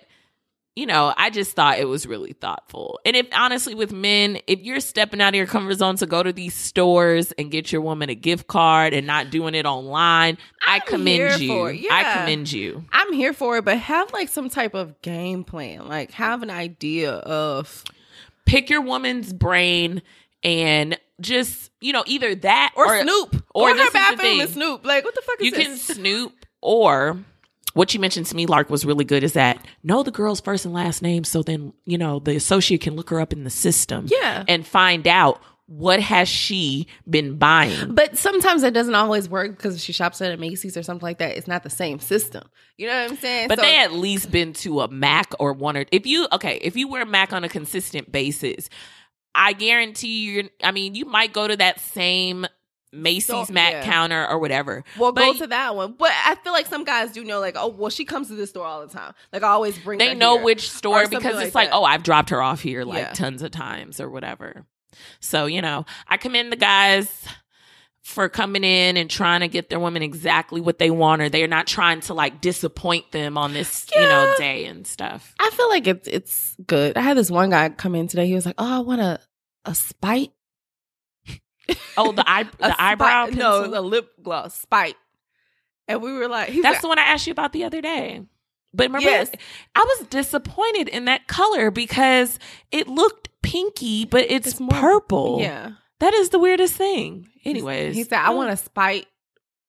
[0.78, 3.00] you know, I just thought it was really thoughtful.
[3.04, 6.22] And if honestly with men, if you're stepping out of your comfort zone to go
[6.22, 10.38] to these stores and get your woman a gift card and not doing it online,
[10.68, 11.88] i I'm commend here you.
[11.88, 11.92] it.
[11.92, 12.86] I commend you.
[12.92, 15.88] I'm here for it, but have like some type of game plan.
[15.88, 17.84] Like have an idea of
[18.46, 20.04] Pick your woman's brain
[20.44, 24.42] and just, you know, either that or, Snoop or or this her bathroom thing.
[24.42, 24.86] and Snoop.
[24.86, 27.18] Like what the fuck is you can snoop or
[27.78, 30.66] what you mentioned to me lark was really good is that know the girl's first
[30.66, 33.50] and last name so then you know the associate can look her up in the
[33.50, 34.44] system Yeah.
[34.48, 39.76] and find out what has she been buying But sometimes it doesn't always work because
[39.76, 42.44] if she shops at a Macy's or something like that, it's not the same system.
[42.78, 43.50] You know what I'm saying?
[43.50, 46.56] but So- they at least been to a mac or one or if you okay
[46.62, 48.70] if you wear mac on a consistent basis
[49.36, 52.46] i guarantee you i mean you might go to that same
[52.93, 53.84] macy's So- mac yeah.
[53.84, 55.95] counter or whatever well, go to that one.
[55.97, 58.50] But I feel like some guys do know, like, oh, well, she comes to this
[58.52, 59.13] store all the time.
[59.34, 60.00] Like, I always bring.
[60.00, 61.76] they know which store because like it's like, that.
[61.76, 63.13] oh, I've dropped her off here like Yeah.
[63.13, 64.65] tons of times or whatever.
[65.19, 67.10] So, you know, I commend the guys
[68.02, 71.45] for coming in and trying to get their women exactly what they want, or they're
[71.45, 75.36] not trying to like disappoint them on this, you know, day and stuff.
[75.39, 76.95] I feel like it's it's good.
[76.97, 78.26] I had this one guy come in today.
[78.28, 79.19] He was like, "Oh, I want a
[79.65, 80.32] a spite,
[81.97, 83.71] Oh, the eye, the eyebrow, spite- no, pencil?
[83.71, 84.95] the lip gloss spite."
[85.88, 88.21] And we were like, That's like, the one I asked you about the other day.
[88.73, 89.32] But remember, Yes.
[89.73, 92.38] I was disappointed in that color because
[92.71, 95.39] it looked pinky, but it's, It's more- purple.
[95.41, 95.71] yeah.
[95.99, 97.27] That is the weirdest thing.
[97.45, 99.08] Anyways, he said, "I want a spite,"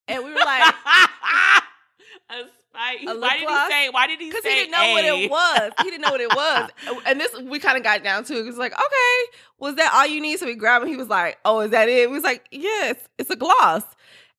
[0.08, 0.74] and we were like,
[2.30, 2.42] A
[2.74, 3.88] A lip Why did he say?
[3.90, 4.37] Why did he say?
[4.38, 5.72] Because he didn't know what it was.
[5.83, 6.70] He didn't know what it was.
[7.07, 8.38] And this we kind of got down to.
[8.38, 10.38] It was like, okay, was that all you need?
[10.38, 10.90] So we grabbed him.
[10.90, 12.09] He was like, oh, is that it?
[12.09, 13.83] We was like, yes, it's a gloss.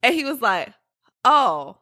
[0.03, 0.71] And he was like,
[1.25, 1.77] oh.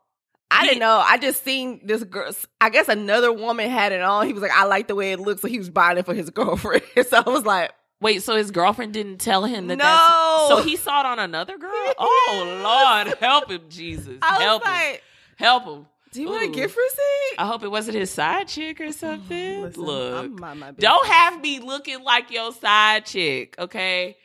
[0.49, 1.03] I He- didn't know.
[1.05, 2.31] I just seen this girl.
[2.62, 4.25] I guess another woman had it on.
[4.25, 5.41] He was like, I like the way it looks.
[5.41, 6.83] So he was buying it for his girlfriend.
[7.07, 9.77] So I was like, Wait, so his girlfriend didn't tell him that?
[9.77, 9.83] No.
[9.83, 11.71] That's, so he saw it on another girl.
[11.99, 14.97] Oh Lord, help him, Jesus, I help him,
[15.36, 15.86] help him.
[16.17, 17.36] Do you want a gift receipt?
[17.38, 19.62] I hope it wasn't his side chick or something.
[19.62, 24.17] Listen, Look, I'm mind my don't have me looking like your side chick, okay?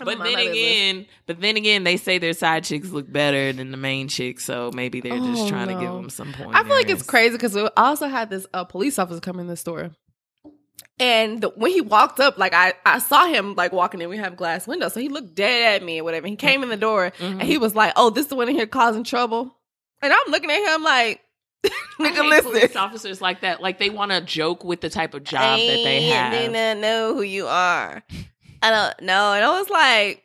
[0.00, 0.52] I'm But then my business.
[0.56, 4.40] again, but then again, they say their side chicks look better than the main chick,
[4.40, 6.52] so maybe they're just Oh, trying to give them some points.
[6.54, 9.46] I feel like it's crazy because we also had this uh, police officer come in
[9.48, 9.90] the store.
[11.00, 14.08] And the, when he walked up, like I, I saw him like walking in.
[14.08, 16.28] We have glass windows, so he looked dead at me or whatever.
[16.28, 18.66] He came in the door and he was like, "Oh, this the one in here
[18.66, 19.56] causing trouble."
[20.02, 21.20] And I'm looking at him like,
[22.00, 23.60] "Nigga, listen, police officers like that.
[23.62, 26.52] Like they want to joke with the type of job that they Ain't- They have.
[26.52, 28.02] not know who you are.
[28.62, 30.22] I don't know." And I was like,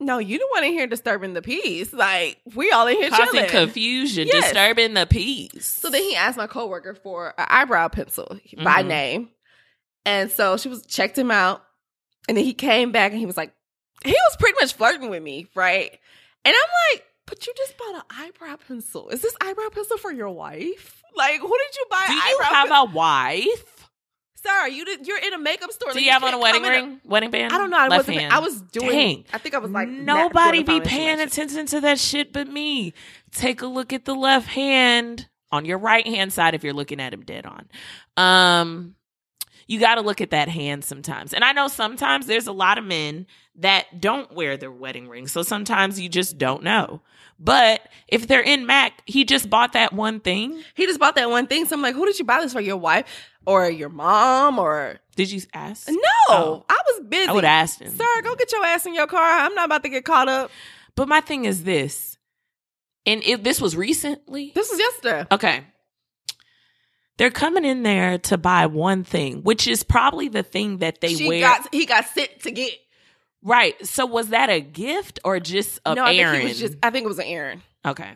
[0.00, 1.92] "No, you don't want to hear disturbing the peace.
[1.92, 4.44] Like we all in here Causing chilling." confusion, Yes.
[4.44, 5.66] disturbing the peace.
[5.66, 8.86] So then he asked my coworker for an eyebrow pencil by Mhm.
[8.86, 9.28] name.
[10.04, 11.62] And so she was checked him out.
[12.28, 13.52] And then he came back and he was like,
[14.04, 15.90] he was pretty much flirting with me, right?
[16.44, 19.08] And I'm like, but you just bought an eyebrow pencil.
[19.10, 21.02] Is this eyebrow pencil for your wife?
[21.14, 22.04] Like, who did you buy?
[22.06, 23.90] Do you eyebrow have a wife?
[24.36, 25.90] Sorry, you did, you're in a makeup store.
[25.90, 27.52] Do like, you have on a wedding ring, wedding band?
[27.52, 27.78] I don't know.
[27.78, 28.18] I Left wasn't.
[28.20, 28.32] hand.
[28.32, 28.88] I was doing.
[28.88, 29.24] Dang.
[29.32, 32.94] I think I was like Nobody be paying attention to that shit but me.
[33.32, 37.00] Take a look at the left hand on your right hand side if you're looking
[37.00, 37.68] at him dead on.
[38.16, 38.94] Um
[39.68, 41.32] you got to look at that hand sometimes.
[41.32, 43.26] And I know sometimes there's a lot of men
[43.56, 45.28] that don't wear their wedding ring.
[45.28, 47.02] So sometimes you just don't know.
[47.38, 50.60] But if they're in Mac, he just bought that one thing.
[50.74, 51.66] He just bought that one thing.
[51.66, 52.60] So I'm like, who did you buy this for?
[52.60, 53.04] Your wife
[53.46, 55.88] or your mom or Did you ask?
[55.88, 55.96] no?
[56.30, 56.64] Oh.
[56.68, 57.28] I was busy.
[57.28, 57.92] I would ask him.
[57.92, 59.22] Sir, go get your ass in your car.
[59.22, 60.50] I'm not about to get caught up.
[60.96, 62.16] But my thing is this.
[63.06, 65.26] And if this was recently, This was yesterday.
[65.30, 65.64] Okay.
[67.18, 71.14] They're coming in there to buy one thing, which is probably the thing that they
[71.14, 71.40] she wear.
[71.40, 72.72] got he got sent to get.
[73.42, 73.74] right.
[73.86, 76.42] So was that a gift or just a no, I think errand?
[76.42, 76.76] he was just.
[76.82, 78.12] I think it was an errand, okay.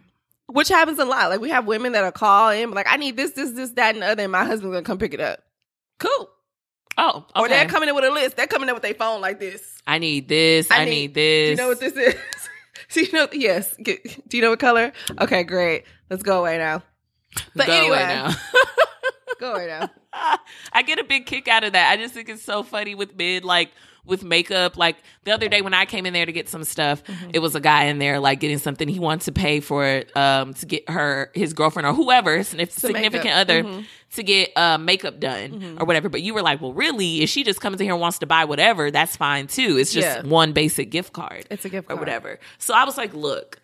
[0.47, 1.31] which happens a lot.
[1.31, 4.03] Like we have women that'll call in, like I need this, this, this, that, and
[4.03, 5.41] the other, and my husband's gonna come pick it up.
[5.99, 6.31] Cool.
[6.99, 7.41] Oh, okay.
[7.41, 8.37] Or they're coming in with a list.
[8.37, 9.81] They're coming in with their phone like this.
[9.87, 10.71] I need this.
[10.71, 11.47] I, I need, need- this.
[11.47, 12.15] Do you know what this is?
[12.89, 13.75] so you know, yes.
[13.83, 14.93] Get, do you know what color?
[15.21, 15.85] Okay, great.
[16.11, 16.83] Let's go away now.
[17.57, 18.31] But Go anyway, now.
[19.43, 19.91] go away now.
[20.73, 21.91] I get a big kick out of that.
[21.93, 23.71] I just think it's so funny with mid, like
[24.05, 24.77] with makeup.
[24.77, 27.31] Like the other day when I came in there to get some stuff, Mm-hmm.
[27.35, 30.55] it was a guy in there like getting something he wants to pay for um
[30.55, 33.37] to get her his girlfriend or whoever his significant makeup.
[33.41, 33.85] other Mhm.
[34.15, 35.81] to get uh, makeup done Mhm.
[35.81, 36.09] or whatever.
[36.09, 38.27] But you were like, well, really, if she just comes in here and wants to
[38.27, 39.77] buy whatever, that's fine too.
[39.79, 40.23] It's just Yeah.
[40.23, 42.01] one basic gift card It's a gift or card.
[42.01, 42.41] whatever.
[42.59, 43.61] So I was like, look,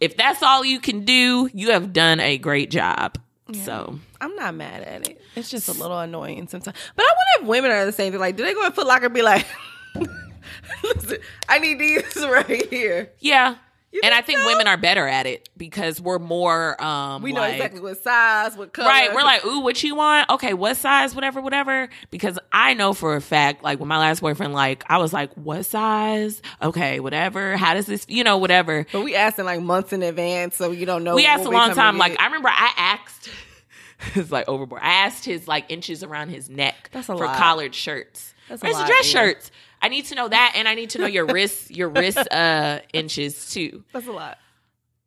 [0.00, 3.18] if that's all you can do, you have done a great job.
[3.54, 5.20] So I'm not mad at it.
[5.36, 6.76] It's just a little annoying sometimes.
[6.96, 8.12] But I wonder if women are the same.
[8.12, 9.46] They're like, do they go to Foot Locker and be like,
[10.84, 13.10] listen, I need these right here.
[13.18, 13.56] yeah.
[13.92, 14.46] You and I think so?
[14.46, 18.56] women are better at it because we're more um We know like- exactly what size,
[18.56, 18.88] what color.
[18.88, 20.30] Right, we're like, ooh, what you want?
[20.30, 21.12] Okay, what size?
[21.14, 21.88] Whatever, whatever.
[22.12, 25.32] Because I know for a fact, like with my last boyfriend, like I was like,
[25.34, 26.40] what size?
[26.62, 27.56] Okay, whatever.
[27.56, 28.06] How does this?
[28.08, 28.86] You know, whatever.
[28.92, 31.16] but we asked in like months in advance, so you don't know.
[31.16, 31.98] we asked a long time.
[31.98, 32.20] Like.
[32.20, 33.28] I remember, I asked.
[34.14, 34.82] it's like overboard.
[34.82, 37.36] I asked his like inches around his neck That's a for lot.
[37.36, 38.34] collared shirts.
[38.48, 39.20] That's a Where's lot, dress yeah.
[39.20, 39.50] shirts?
[39.82, 42.80] I need to know that, and I need to know your wrist, your wrist uh
[42.92, 43.84] inches too.
[43.92, 44.38] that's a lot.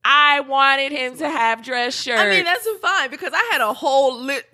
[0.05, 2.19] I wanted him to have dress shirts.
[2.19, 4.45] I mean, that's fine because I had a whole lit.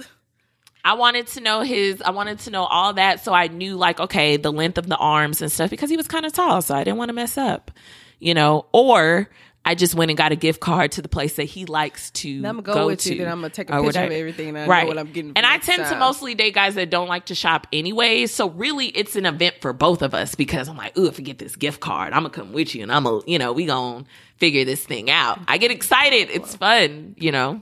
[0.86, 4.00] I wanted to know his, I wanted to know all that so I knew, like,
[4.00, 6.76] okay, the length of the arms and stuff because he was kind of tall, so
[6.76, 7.72] I didn't want to mess up,
[8.20, 8.68] you know?
[8.72, 9.30] Or
[9.70, 12.38] I just went and got a gift card to the place that he likes to
[12.38, 13.14] I'm gonna go, go with to.
[13.14, 13.20] you.
[13.20, 14.08] Then I'm gonna take a picture whatever.
[14.08, 14.82] of everything, and I right.
[14.82, 15.34] know what I'm getting.
[15.36, 18.34] and I next tend to mostly date guys that don't like to shop anyways.
[18.34, 21.22] So really, it's an event for both of us because I'm like, ooh, if I
[21.22, 23.68] get this gift card, I'm gonna come with you, and I'm gonna, you know, we
[23.68, 24.06] gonna
[24.38, 25.40] figure this thing out.
[25.48, 26.32] I get excited.
[26.32, 27.62] It's fun, you know.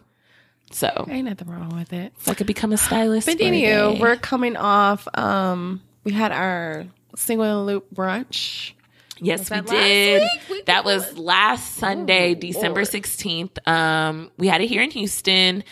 [0.72, 2.14] So, Ain't nothing wrong with it.
[2.20, 3.28] so I could become a stylist.
[3.28, 5.10] But for anyway, we're coming off.
[5.14, 6.86] Um, we had our
[7.18, 8.72] single loop brunch.
[9.20, 10.28] Yes, we did.
[10.50, 11.18] We that was it.
[11.18, 12.88] last Sunday, Ooh, December Lord.
[12.88, 13.68] 16th.
[13.68, 15.64] Um, we had it here in Houston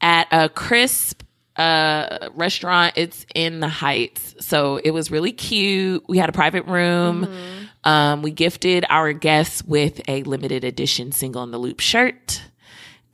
[0.00, 1.22] at a crisp
[1.56, 2.94] uh restaurant.
[2.96, 4.36] It's in the Heights.
[4.40, 6.02] So it was really cute.
[6.08, 7.26] We had a private room.
[7.26, 7.64] Mm-hmm.
[7.90, 12.42] Um, we gifted our guests with a limited edition single in the loop shirt.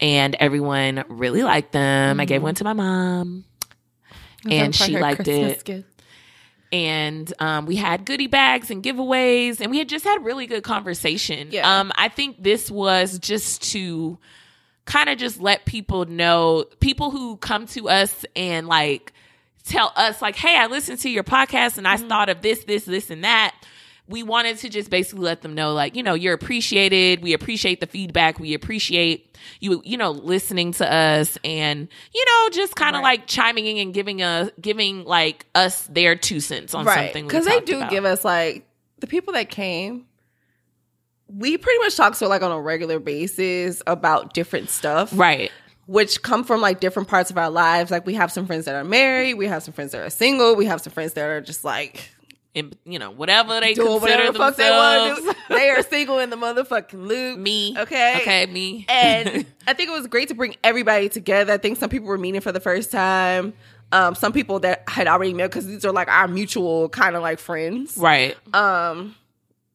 [0.01, 2.21] and everyone really liked them.
[2.21, 2.45] I gave Mhm.
[2.45, 3.45] one to my mom,
[4.49, 5.65] and she liked Christmas it.
[5.65, 5.88] gift?
[6.73, 10.63] And um, we had goodie bags and giveaways, and we had just had really good
[10.63, 11.49] conversation.
[11.51, 11.81] Yeah.
[11.81, 14.19] Um, I think this was just to
[14.85, 19.13] kind of just let people know, people who come to us and like
[19.65, 22.09] tell us, like, "Hey, I listened to your podcast and I Mm-hmm.
[22.09, 23.55] thought of this, this, this, and that."
[24.09, 27.23] We wanted to just basically let them know, like, you know, you're appreciated.
[27.23, 28.41] We appreciate the feedback.
[28.41, 33.19] We appreciate you, you know, listening to us and, you know, just kind of Right.
[33.21, 37.27] like chiming in and giving a, giving like us their two cents on right something.
[37.27, 37.91] because they do about.
[37.91, 38.67] give us like
[38.99, 40.07] the people that came
[41.29, 45.53] we pretty much talk to like on a regular basis about different stuff Right.
[45.87, 48.75] which come from like different parts of our lives like we have some friends that
[48.75, 51.41] are married we have some friends that are single we have some friends that are
[51.43, 52.11] just like
[52.55, 55.39] And, you know, whatever they doing consider whatever the fuck they want to themselves.
[55.49, 57.75] do they are single in the motherfucking loop Me.
[57.79, 58.17] Okay.
[58.21, 58.85] Okay, me.
[58.89, 61.53] and I think it was great to bring everybody together.
[61.53, 63.53] I think some people were meeting for the first time.
[63.93, 67.23] Um, some people that had already met because these are like our mutual kind of
[67.23, 67.97] like friends.
[67.97, 68.37] right.
[68.55, 69.15] Um,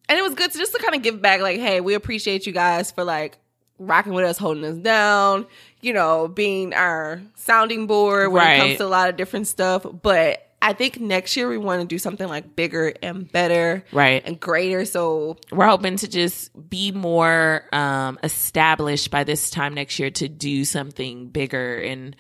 [0.10, 2.46] and it was good to just to kind of give back, like, hey, we appreciate
[2.46, 3.38] you guys for like
[3.80, 5.46] rocking with us, holding us down,
[5.82, 9.86] you know, being our sounding board when it comes to a lot of different stuff.
[10.02, 14.24] But I think next year we want to do something like bigger and better Right.
[14.26, 14.86] and greater.
[14.86, 20.30] So We're hoping to just be more um, established by this time next year to
[20.30, 21.76] do something bigger.
[21.80, 22.16] And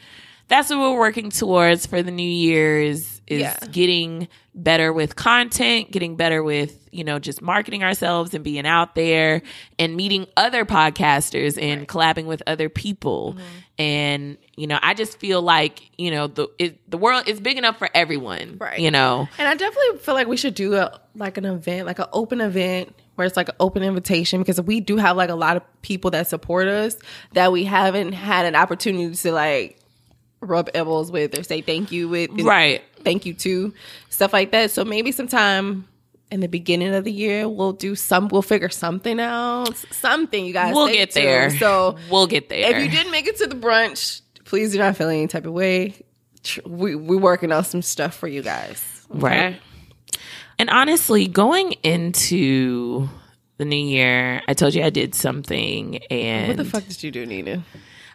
[0.47, 3.57] that's what we're working towards for the new year is, Yeah.
[3.71, 8.93] getting better with content, getting better with, you know, just marketing ourselves and being out
[8.93, 9.41] there
[9.79, 13.33] and meeting other podcasters and collabing with other people.
[13.33, 13.41] Mm-hmm.
[13.79, 17.57] And, you know, I just feel like, you know, the it, the world is big
[17.57, 18.57] enough for everyone.
[18.59, 18.77] Right.
[18.77, 19.27] You know.
[19.39, 22.41] And I definitely feel like we should do a like an event, like an open
[22.41, 25.63] event where it's like an open invitation because we do have like a lot of
[25.81, 26.95] people that support us
[27.33, 29.79] that we haven't had an opportunity to like
[30.43, 32.81] rub elbows with or say thank you with Right.
[33.03, 33.73] thank you to
[34.09, 34.71] stuff like that.
[34.71, 35.87] So maybe sometime
[36.31, 39.75] in the beginning of the year we'll do some we'll figure something out.
[39.91, 41.49] Something you guys We'll get there.
[41.57, 42.75] So we'll get there.
[42.75, 45.53] if you didn't make it to the brunch, please do not feel any type of
[45.53, 45.95] way.
[46.43, 49.05] Tr- we're working on some stuff for you guys.
[49.09, 49.59] Right.
[50.59, 53.09] And honestly, going into
[53.57, 57.11] the new year, I told you I did something and What the fuck did you
[57.11, 57.63] do, Nina?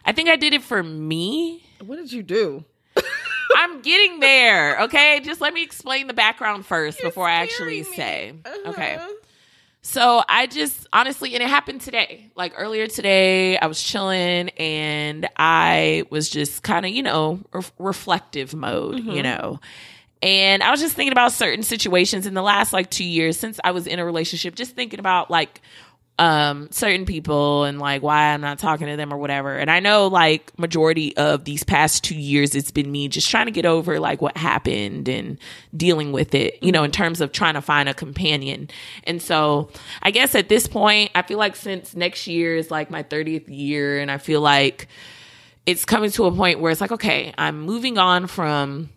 [0.05, 1.63] I think I did it for me.
[1.85, 2.63] What did you do?
[3.55, 4.81] I'm getting there.
[4.83, 5.19] Okay.
[5.23, 8.59] Just let me explain the background 1st before I actually scaring say.
[8.67, 8.95] Okay.
[8.95, 9.07] Uh-huh.
[9.81, 12.29] So I just honestly, and it happened today.
[12.35, 17.63] Like earlier today, I was chilling and I was just kind of, you know, re-
[17.79, 19.11] reflective mode, Mm-hmm.
[19.11, 19.59] you know.
[20.21, 23.57] And I was just thinking about certain situations in the last like two years since
[23.63, 25.61] I was in a relationship, just thinking about like
[26.19, 29.55] um certain people and like why I'm not talking to them or whatever.
[29.55, 33.45] And I know like majority of these past 2 years it's been me just trying
[33.45, 35.39] to get over like what happened and
[35.75, 38.69] dealing with it, you know, in terms of trying to find a companion.
[39.05, 39.69] And so,
[40.03, 43.45] I guess at this point, I feel like since next year is like my 30th
[43.47, 44.87] year and I feel like
[45.65, 48.89] it's coming to a point where it's like okay, I'm moving on from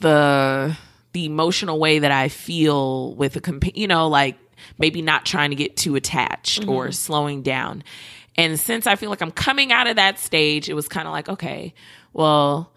[0.00, 0.76] the
[1.12, 4.36] the emotional way that I feel with a compa- you know like
[4.78, 6.92] maybe not trying to get too attached or mm-hmm.
[6.92, 7.84] slowing down.
[8.36, 11.12] And since I feel like I'm coming out of that stage, it was kind of
[11.12, 11.74] like okay,
[12.12, 12.70] well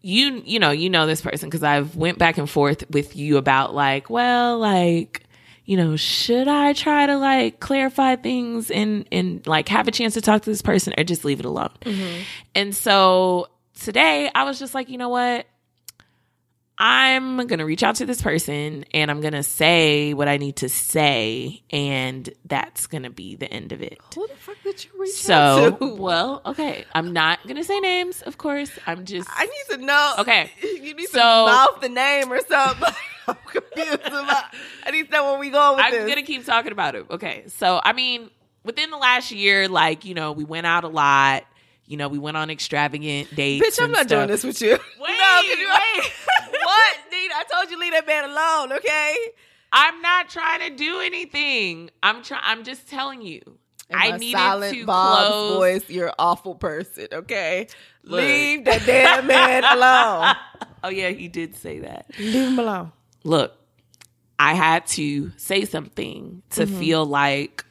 [0.00, 3.36] you you know, you know this person cuz I've went back and forth with you
[3.36, 5.24] about like, well, like
[5.68, 10.14] you know, should I try to like clarify things and and like have a chance
[10.14, 11.68] to talk to this person or just leave it alone?
[11.82, 12.22] Mm-hmm.
[12.54, 15.46] And so today I was just like, you know what?
[16.78, 20.36] I'm going to reach out to this person and I'm going to say what I
[20.36, 21.62] need to say.
[21.70, 23.98] And that's going to be the end of it.
[24.14, 25.94] Who the fuck did you reach So, out to?
[25.96, 26.84] well, okay.
[26.94, 28.70] I'm not going to say names, of course.
[28.86, 29.28] I'm just.
[29.32, 30.14] I need to know.
[30.18, 30.50] Okay.
[30.62, 32.94] You need So- to mouth the name or something.
[33.26, 34.44] I'm confused about.
[34.86, 36.08] I need to know where we going with I'm this.
[36.08, 37.04] gonna keep talking about it.
[37.10, 38.30] Okay, so I mean,
[38.64, 41.44] within the last year, like you know, we went out a lot.
[41.88, 43.66] You know, we went on extravagant dates.
[43.66, 44.18] Bitch, I'm not stuff.
[44.18, 44.72] doing this with you.
[45.00, 46.12] Wait, no, you- wait.
[46.62, 47.34] what, Nina?
[47.34, 48.72] I told you leave that man alone.
[48.78, 49.16] Okay.
[49.72, 51.90] I'm not trying to do anything.
[52.02, 52.42] I'm trying.
[52.44, 53.40] I'm just telling you.
[53.90, 55.56] In I my needed silent to Bob's close.
[55.56, 55.90] voice.
[55.90, 57.08] You're an awful person.
[57.10, 57.68] Okay.
[58.04, 58.20] Look.
[58.20, 60.36] Leave that damn man alone.
[60.84, 62.06] Oh yeah, he did say that.
[62.18, 62.92] Leave him alone.
[63.24, 63.54] Look,
[64.38, 66.78] I had to say something to Mm-hmm.
[66.78, 67.64] feel like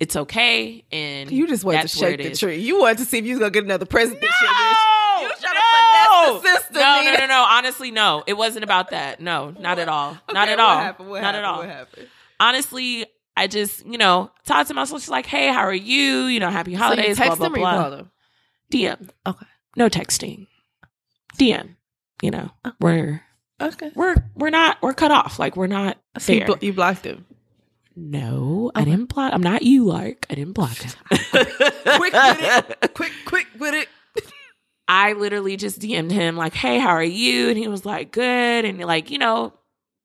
[0.00, 2.38] it's okay, and You just wanted to shake the is.
[2.40, 2.56] tree.
[2.58, 4.22] You wanted to see if you was gonna get another president.
[4.22, 4.28] No.
[4.28, 6.34] You trying no!
[6.34, 6.74] to finesse the system.
[6.74, 7.18] No, no, Nina.
[7.20, 7.46] no, no.
[7.48, 8.22] Honestly, no.
[8.26, 9.20] It wasn't about that.
[9.20, 10.18] No, not at all.
[10.32, 10.78] not Okay, at what all.
[10.78, 11.08] happened?
[11.08, 11.44] What not happened?
[11.44, 11.58] at all.
[11.60, 12.08] What happened?
[12.38, 13.06] Honestly,
[13.36, 14.98] I just, you know, talked to my sister.
[15.00, 16.24] She's like, hey, how are you?
[16.26, 17.82] You know, happy holidays, so you blah, text blah, you blah.
[17.82, 18.10] called him?
[18.72, 19.08] DM.
[19.26, 19.46] Okay.
[19.76, 20.46] No texting.
[21.38, 21.76] DM.
[22.22, 22.72] You know, Oh.
[22.80, 23.22] we're,
[23.60, 23.90] Okay.
[23.94, 25.38] we're, we're not, we're cut off.
[25.38, 26.46] Like, we're not So you, there.
[26.48, 27.24] blo- you blocked him.
[27.96, 29.32] No, I didn't block.
[29.32, 30.26] I'm not you, Lark.
[30.30, 30.92] I didn't block him.
[31.30, 31.48] Quick
[32.12, 32.94] with it.
[32.94, 33.88] Quick, quick with it.
[34.88, 38.64] I literally just DM'd him like, "Hey, how are you?" And he was like, "Good."
[38.64, 39.52] And like, you know,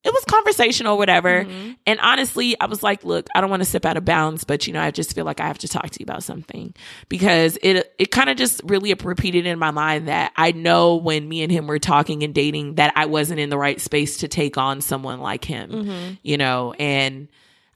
[0.04, 1.44] it was conversational, whatever.
[1.46, 1.76] Mhm.
[1.86, 4.66] And honestly, I was like, "Look, I don't want to step out of bounds, but
[4.66, 6.74] you know, I just feel like I have to talk to you about something
[7.10, 11.30] because it it kind of just really repeated in my mind that I know when
[11.30, 14.28] me and him were talking and dating that I wasn't in the right space to
[14.28, 16.18] take on someone like him, Mhm.
[16.24, 17.28] you know, and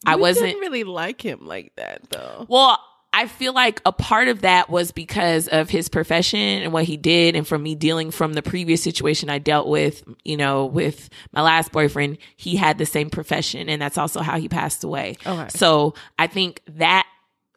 [0.06, 2.46] I wasn't didn't really like him like that though.
[2.48, 2.80] well,
[3.16, 6.98] I feel like a part of that was because of his profession and what he
[6.98, 7.38] did.
[7.38, 11.42] And from me dealing from the previous situation I dealt with, you know, with my
[11.42, 13.70] last boyfriend, he had the same profession.
[13.70, 15.16] And that's also how he passed away.
[15.26, 15.48] Okay.
[15.48, 17.08] So I think that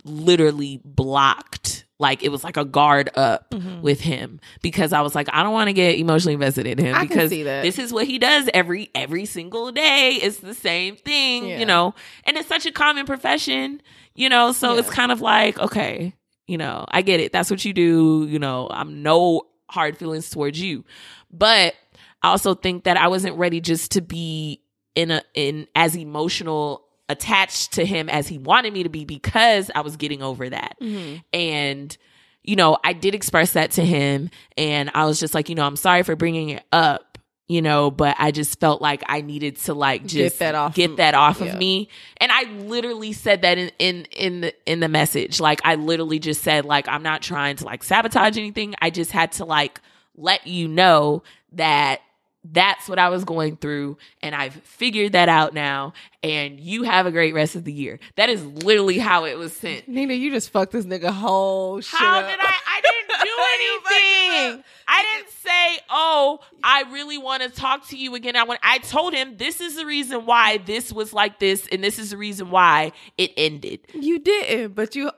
[0.04, 3.80] literally blocked, like, it was like a guard up Mhm.
[3.82, 6.94] with him because I was like, I don't want to get emotionally invested in him
[6.94, 7.62] I can because see that.
[7.62, 10.12] this is what he does every every single day.
[10.22, 11.58] It's the same thing, Yeah.
[11.58, 11.94] you know.
[12.24, 13.82] And it's such a common profession,
[14.14, 14.52] you know.
[14.52, 14.80] So Yeah.
[14.80, 16.14] it's kind of like, okay,
[16.46, 17.32] you know, I get it.
[17.32, 18.26] That's what you do.
[18.30, 20.84] You know, I'm no hard feelings towards you,
[21.30, 21.74] but
[22.22, 24.62] I also think that I wasn't ready just to be
[24.94, 29.70] in a in as emotional attached to him as he wanted me to be because
[29.74, 30.76] I was getting over that.
[30.80, 31.22] Mhm.
[31.32, 31.96] And,
[32.44, 34.30] you know, I did express that to him.
[34.56, 37.90] And I was just like, you know, I'm sorry for bringing it up, you know,
[37.90, 41.14] but I just felt like I needed to like Get just that off get that
[41.14, 41.46] off yeah.
[41.52, 41.88] of me.
[42.18, 45.40] And I literally said that in, in, in the, in the message.
[45.40, 48.74] Like, I literally just said, like, I'm not trying to like sabotage anything.
[48.82, 49.80] I just had to like
[50.14, 52.00] let you know that
[52.44, 55.92] that's what I was going through, and I've figured that out now.
[56.22, 57.98] And you have a great rest of the year.
[58.16, 59.88] That is literally how it was sent.
[59.88, 61.98] Nina, you just fucked this nigga whole shit.
[61.98, 62.28] How up.
[62.28, 62.54] did I?
[62.66, 64.64] I didn't do anything.
[64.86, 68.60] I didn't say, "Oh, I really want to talk to you again." I want.
[68.62, 72.10] I told him this is the reason why this was like this, and this is
[72.10, 73.80] the reason why it ended.
[73.94, 75.10] You didn't, but you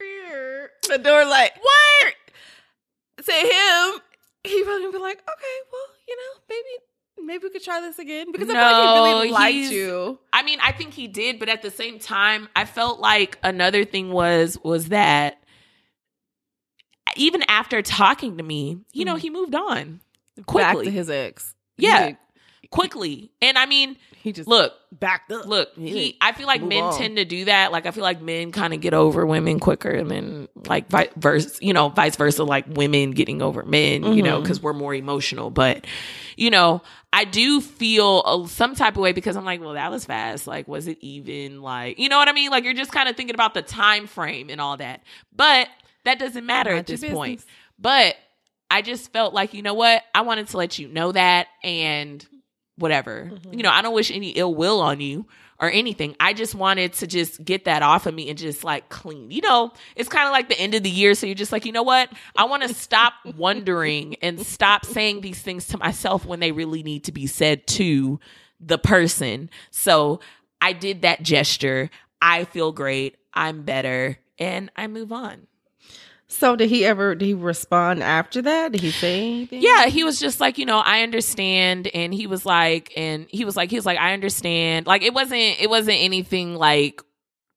[0.00, 2.14] here the door like what?
[3.24, 4.00] To him,
[4.44, 8.32] he probably be like, okay, well, you know, maybe maybe we could try this again
[8.32, 10.18] because I feel like he really liked you.
[10.32, 13.84] I mean, I think he did, but at the same time, I felt like another
[13.84, 15.38] thing was was that
[17.16, 19.20] even after talking to me, you know, Mhm.
[19.20, 20.00] he moved on
[20.36, 21.54] Back quickly, to his ex.
[21.76, 22.12] Yeah.
[22.70, 23.30] Quickly.
[23.42, 25.46] And I mean, he just look, backed up.
[25.46, 26.96] look, he, I feel like men on.
[26.96, 27.72] tend to do that.
[27.72, 31.08] Like I feel like men kind of get over women quicker, and then like vice
[31.16, 34.42] versa, you know, vice versa, like women getting over men, you know, mm-hmm.
[34.42, 35.50] because we're more emotional.
[35.50, 35.86] But
[36.36, 39.90] you know, I do feel a, some type of way because I'm like, well, that
[39.90, 40.46] was fast.
[40.46, 42.50] Like, was it even like, you know what I mean?
[42.50, 45.02] Like you're just kind of thinking about the time frame and all that,
[45.34, 45.68] but
[46.04, 47.44] that doesn't matter at this point.
[47.78, 48.16] But
[48.70, 50.02] I just felt like, you know what?
[50.14, 52.24] I wanted to let you know that and
[52.80, 53.30] whatever.
[53.32, 53.56] Mhm.
[53.56, 55.26] You know, I don't wish any ill will on you
[55.60, 56.16] or anything.
[56.18, 59.30] I just wanted to just get that off of me and just like clean.
[59.30, 61.14] You know, it's kind of like the end of the year.
[61.14, 62.10] So you're just like, you know what?
[62.36, 66.82] I want to stop wondering and stop saying these things to myself when they really
[66.82, 68.18] need to be said to
[68.58, 69.50] the person.
[69.70, 70.20] So
[70.60, 71.90] I did that gesture.
[72.22, 73.16] I feel great.
[73.34, 74.18] I'm better.
[74.38, 75.46] And I move on.
[76.32, 77.14] So did he ever?
[77.16, 78.70] Did he respond after that?
[78.72, 79.62] Did he say anything?
[79.62, 83.44] Yeah, he was just like, you know, I understand and he was like and he
[83.44, 84.86] was like he was like I understand.
[84.86, 87.02] Like it wasn't it wasn't anything like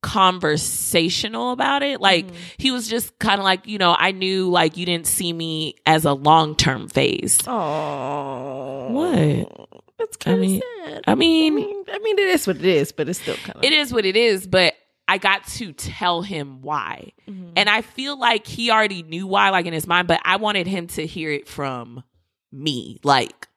[0.02, 2.02] conversational about it.
[2.02, 2.34] Like Mhm.
[2.58, 5.76] he was just kind of like, you know, I knew like you didn't see me
[5.86, 7.40] as a long-term phase.
[7.48, 9.70] Oh, What?
[10.00, 11.04] That's kind of mean- sad.
[11.08, 13.56] I I mean, mean, I mean, it is what it is, but it's still kind
[13.58, 13.64] of.
[13.64, 14.74] it is what it is, but
[15.08, 17.12] I got to tell him why.
[17.30, 17.52] Mhm.
[17.58, 20.66] And I feel like he already knew why, like in his mind, but I wanted
[20.68, 22.04] him to hear it from
[22.52, 23.00] me.
[23.04, 23.48] Like,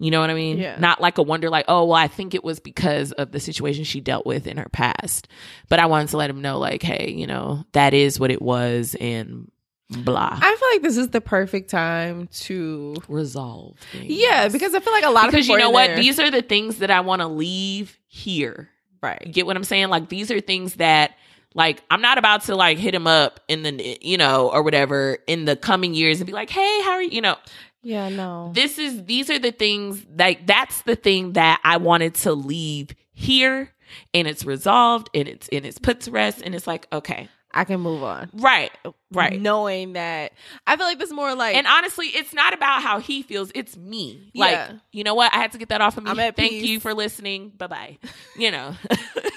[0.00, 0.58] you know what I mean?
[0.58, 0.76] Yeah.
[0.78, 3.84] Not like a wonder, like, oh, well, I think it was because of the situation
[3.84, 5.28] she dealt with in her past.
[5.68, 8.40] But I wanted to let him know, like, hey, you know, that is what it
[8.42, 9.50] was and
[9.90, 10.38] blah.
[10.40, 12.94] I feel like this is the perfect time to.
[13.08, 13.76] Resolve.
[13.92, 14.06] Things.
[14.08, 15.86] Yeah, because I feel like a lot because of people you know what?
[15.88, 18.70] there- These are the things that I want to leave here.
[19.02, 19.32] You right.
[19.32, 19.88] get what I'm saying?
[19.88, 21.16] Like these are things that
[21.54, 25.18] like I'm not about to like hit him up in the you know or whatever
[25.26, 27.36] in the coming years and be like, "Hey, how are you?" You know,
[27.82, 28.52] Yeah, no.
[28.54, 32.94] this is these are the things like that's the thing that I wanted to leave
[33.12, 33.72] here
[34.12, 37.28] and it's resolved and it's and it's put to rest and it's like, okay.
[37.52, 38.28] I can move on.
[38.34, 38.70] Right.
[39.10, 39.40] Right.
[39.40, 40.32] Knowing that,
[40.66, 43.50] I feel like this more like And honestly, it's not about how he feels.
[43.54, 44.30] It's me.
[44.34, 44.72] Like, Yeah.
[44.92, 45.32] you know what?
[45.32, 46.10] I had to get that off of me.
[46.10, 46.64] I'm at Thank peace.
[46.64, 47.50] you for listening.
[47.56, 47.98] Bye bye.
[48.36, 48.74] You know.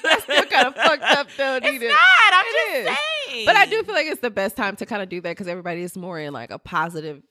[0.04, 1.56] that's, feel kind of fucked up though.
[1.56, 1.88] It's Nita.
[1.88, 1.98] not.
[2.34, 2.98] I'm It just is.
[3.30, 3.46] saying.
[3.46, 5.48] But I do feel like it's the best time to kind of do that because
[5.48, 7.24] everybody is more in like a positive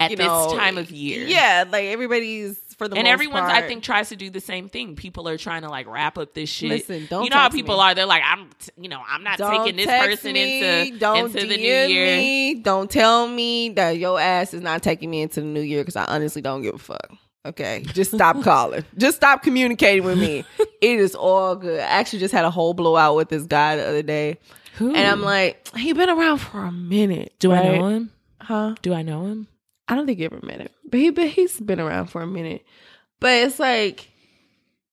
[0.00, 1.24] at this know, time of year.
[1.24, 4.68] Yeah, like everybody's for the and everyone's part- I think tries to do the same
[4.68, 4.96] thing.
[4.96, 6.68] People are trying to like wrap up this shit.
[6.70, 7.82] Listen, don't you know how people me.
[7.82, 7.94] are.
[7.94, 11.26] They're like, I'm, t- you know, I'm not Don't taking this person me, into don't
[11.26, 12.16] into the new year.
[12.16, 15.82] Me, don't tell me that your ass is not taking me into the new year
[15.82, 17.10] because I honestly don't give a fuck.
[17.46, 18.84] Okay, just stop calling.
[18.96, 20.44] Just stop communicating with me.
[20.58, 21.78] it is all good.
[21.80, 24.38] I actually just had a whole blowout with this guy the other day,
[24.76, 24.94] Who?
[24.94, 27.34] and I'm like, he been around for a minute.
[27.38, 28.10] do I know him?
[28.40, 28.74] Huh?
[28.82, 29.46] Do I know him?
[29.86, 32.26] I don't think you ever met him, but he but he's been around for a
[32.26, 32.64] minute.
[33.18, 34.08] But it's like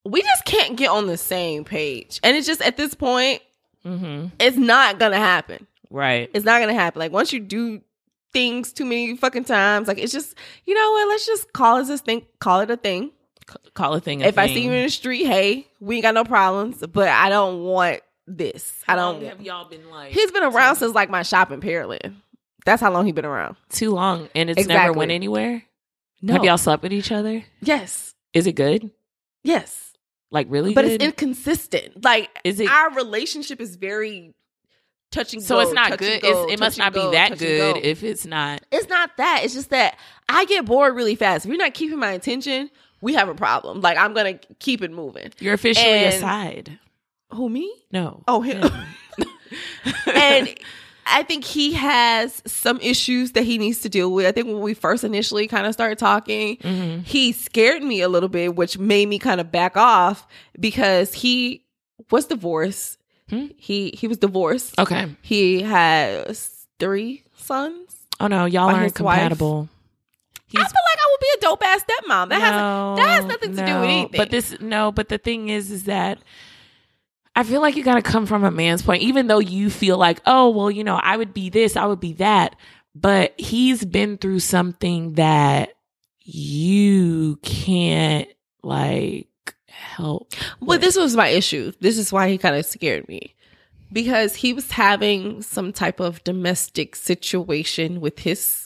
[0.04, 3.40] we just can't get on the same page, and it's just at this point,
[3.86, 4.28] Mm-hmm.
[4.40, 5.68] it's not gonna happen.
[5.92, 6.28] Right.
[6.34, 7.00] It's not gonna happen.
[7.00, 7.82] Like once you do
[8.34, 10.34] things too many fucking times, like it's just
[10.66, 11.08] you know what?
[11.10, 12.26] Let's just call it this thing.
[12.40, 13.12] Call it a thing.
[13.76, 14.24] Call a thing.
[14.24, 16.84] A if I see you in the street, hey, we ain't got no problems.
[16.92, 18.82] But I don't want this.
[18.88, 19.22] I don't.
[19.24, 20.14] have y'all been like?
[20.14, 22.16] He's been around since like my shop in Pearland.
[22.66, 23.56] That's how long he been around.
[23.70, 25.64] too long, and it's never went anywhere.
[26.22, 26.34] No.
[26.34, 27.44] Have y'all slept with each other?
[27.62, 28.14] Yes.
[28.34, 28.92] Is it good?
[29.44, 29.94] Yes.
[30.30, 30.74] Like really?
[30.74, 30.94] but good?
[30.94, 32.04] it's inconsistent.
[32.04, 34.34] Like Is it- our relationship is very
[35.12, 35.42] touching.
[35.42, 35.62] so go.
[35.62, 36.22] it's not good.
[36.22, 37.82] go, it's, it must not be that good go.
[37.84, 38.62] if it's not.
[38.72, 39.42] it's not that.
[39.44, 39.98] It's just that
[40.30, 41.46] I get bored really fast.
[41.46, 42.70] If you're not keeping my attention,
[43.02, 43.82] we have a problem.
[43.82, 45.32] Like I'm gonna keep it moving.
[45.40, 46.80] You're officially And- aside.
[47.34, 47.74] Who me?
[47.92, 48.24] No.
[48.28, 48.70] Oh him.
[50.14, 50.54] and
[51.06, 54.26] I think he has some issues that he needs to deal with.
[54.26, 57.06] I think when we first initially kind of started talking, Mhm.
[57.06, 60.28] he scared me a little bit, which made me kind of back off
[60.60, 61.64] because he
[62.12, 62.98] was divorced.
[63.30, 63.48] Hmm?
[63.58, 64.78] He he was divorced.
[64.80, 65.08] Okay.
[65.22, 67.96] He has three sons.
[68.20, 69.70] Oh no, y'all aren't compatible.
[70.54, 72.30] I feel like I would be a dope ass stepmom.
[72.30, 74.18] That has that has nothing to do with anything.
[74.18, 76.20] But this no, but the thing is is that
[77.36, 79.98] I feel like you got to come from a man's point even though you feel
[79.98, 82.56] like, "Oh, well, you know, I would be this, I would be that."
[82.94, 85.74] But he's been through something that
[86.20, 88.28] you can't
[88.64, 89.28] like
[89.68, 90.34] help.
[90.60, 90.82] Well, with.
[90.82, 91.72] this was my issue.
[91.80, 93.36] This is why he kind of scared me.
[93.94, 98.61] Because he was having some type of domestic situation with his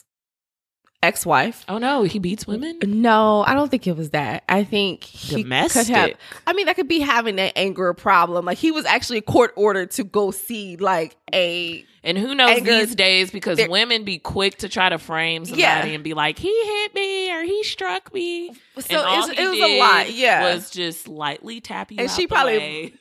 [1.06, 1.64] ex wife.
[1.70, 2.80] Oh no, he beats women?
[2.84, 4.44] No, I don't think it was that.
[4.50, 5.88] I think he Domestic.
[5.88, 6.12] could have.
[6.46, 8.46] I mean, that could be having an anger problem.
[8.46, 11.86] Like he was actually court ordered to go see like a.
[12.04, 15.62] And who knows Anger- these days because women be quick to try to frame somebody
[15.64, 15.86] Yeah.
[15.86, 18.50] and be like, he hit me or he struck me.
[18.78, 20.12] So it's- he it was a lot.
[20.12, 22.94] Yeah, was just lightly tap you And she probably way.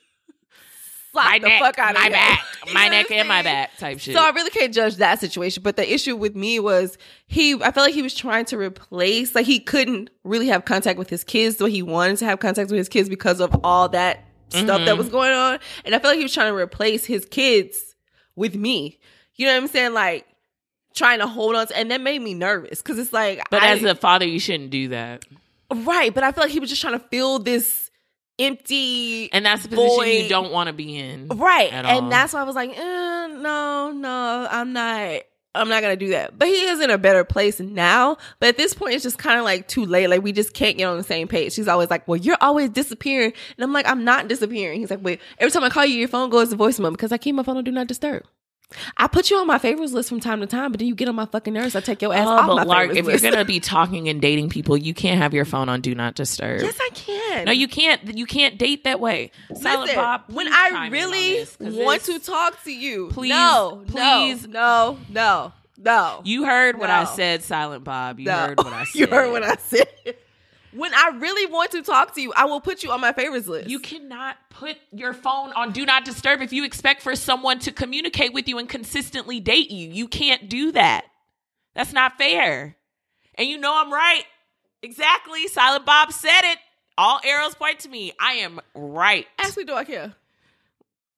[1.15, 2.45] Slap my the neck, fuck out of my back,
[2.75, 4.15] my neck and my back type shit.
[4.15, 5.63] So I really can't judge that situation.
[5.63, 9.35] But the issue with me was he, I felt like he was trying to replace,
[9.35, 12.71] like he couldn't really have contact with his kids way he wanted to have contact
[12.71, 14.85] with his kids because of all that stuff Mhm.
[14.87, 15.59] that was going on.
[15.87, 17.95] And I felt like he was trying to replace his kids
[18.37, 18.99] with me.
[19.37, 19.95] You know what I'm saying?
[19.95, 20.27] Like
[20.95, 23.71] trying to hold on to, and that made me nervous because it's like, but I-
[23.71, 25.25] as a father, you shouldn't do that.
[25.75, 26.13] right.
[26.15, 27.84] But I feel like he was just trying to fill this
[28.39, 31.29] empty And that's a position you don't want to be in.
[31.29, 31.73] Right.
[31.73, 32.09] And all.
[32.09, 35.23] that's why I was like, eh, no, no, I'm not.
[35.57, 36.37] I'm not gonna do that.
[36.37, 38.17] But he is in a better place now.
[38.41, 40.09] But at this point, it's just kind of like too late.
[40.09, 41.53] Like we just can't get on the same page.
[41.53, 45.05] She's always like, "Well, you're always disappearing," and I'm like, "I'm not disappearing." He's like,
[45.05, 47.45] "Wait, every time I call you, your phone goes to voicemail because I keep my
[47.45, 48.25] phone on do not disturb."
[48.97, 51.09] I put you on my favorites list from time to time, but then you get
[51.09, 51.75] on my fucking nerves.
[51.77, 54.21] I take your ass Oh, off but my Lark, if you're gonna be talking and
[54.21, 56.61] dating people, you can't have your phone on do not disturb.
[56.63, 57.45] yes, I can.
[57.47, 58.17] No, you can't.
[58.17, 59.31] You can't date that way.
[59.55, 63.09] Silent Listen, Bob, when I chime in on really this, want to talk to you,
[63.13, 64.47] Please, no, please.
[64.49, 66.21] no, no, no, no.
[66.25, 68.19] You heard what I said, Silent Bob.
[68.21, 68.37] You No.
[68.37, 68.95] heard what I said.
[69.01, 69.89] you heard what I said.
[70.75, 73.47] When I really want to talk to you, I will put you on my favorites
[73.47, 73.69] list.
[73.69, 77.73] You cannot put your phone on do not disturb if you expect for someone to
[77.73, 79.89] communicate with you and consistently date you.
[79.89, 81.05] You can't do that.
[81.75, 82.77] That's not fair.
[83.37, 84.25] And you know I'm right.
[84.83, 85.47] Exactly.
[85.49, 86.59] Silent Bob said it.
[86.99, 88.13] All arrows point to me.
[88.21, 89.27] I am right.
[89.39, 90.15] actually do I care?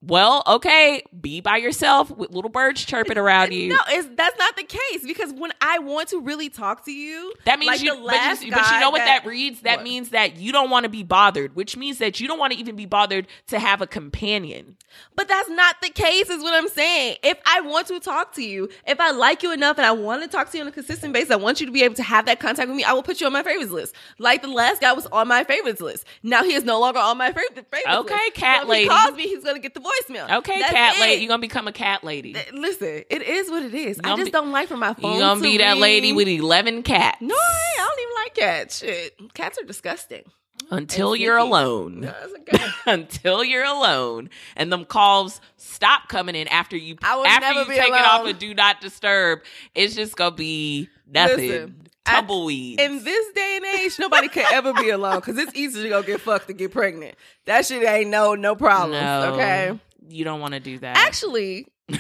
[0.06, 1.02] Well, okay.
[1.20, 3.68] Be by yourself with little birds chirping around you.
[3.70, 7.32] No, it's that's not the case because when I want to really talk to you,
[7.44, 9.60] That means like you, the but you, but you know what that, that- reads?
[9.62, 9.84] That What?
[9.84, 12.58] means that you don't want to be bothered, which means that you don't want to
[12.58, 14.76] even be bothered to have a companion.
[15.14, 17.16] But that's not the case, is what I'm saying.
[17.22, 20.22] If I want to talk to you, if I like you enough and I want
[20.22, 22.02] to talk to you on a consistent basis, I want you to be able to
[22.02, 23.94] have that contact with me, I will put you on my favorites list.
[24.18, 26.06] Like the last guy was on my favorites list.
[26.22, 28.34] Now he is no longer on my favorite favorites Okay, list.
[28.34, 28.84] cat so if lady.
[28.84, 30.38] He calls me, he's gonna get the voicemail.
[30.38, 31.00] Okay, That's cat it.
[31.00, 31.22] lady.
[31.22, 32.32] You're to become a cat lady.
[32.34, 34.00] Th- Listen, it is what it is.
[34.04, 35.18] I just be- don't like for my phone.
[35.18, 37.18] You're to be that lady with 11 cats.
[37.20, 38.78] No, I, don't even like cats.
[38.78, 40.22] Shit, cats are disgusting.
[40.70, 41.48] until And you're sneaky.
[41.50, 42.00] alone.
[42.00, 42.64] No, okay.
[42.86, 47.74] until you're alone and them calls stop coming in after you after never you be
[47.74, 48.30] take it off alone.
[48.34, 49.40] of do not disturb
[49.74, 54.46] it's just gonna be nothing Listen, I- tumbleweeds In this day and age, nobody could
[54.52, 57.14] ever be alone because it's easy to go get fucked to get pregnant.
[57.46, 59.02] That shit ain't no no problems.
[59.02, 59.78] no Okay.
[60.08, 61.98] you don't want to do that Actually, the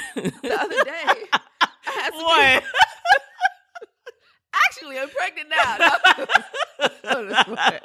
[0.60, 1.28] other day,
[1.62, 2.62] I had some what
[4.68, 5.76] Actually, I'm pregnant now.
[7.04, 7.80] No, that's fine.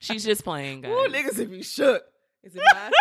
[0.00, 0.90] she's just playing guys.
[0.92, 2.02] Ooh, niggas would be shook.
[2.42, 2.92] Is it mine?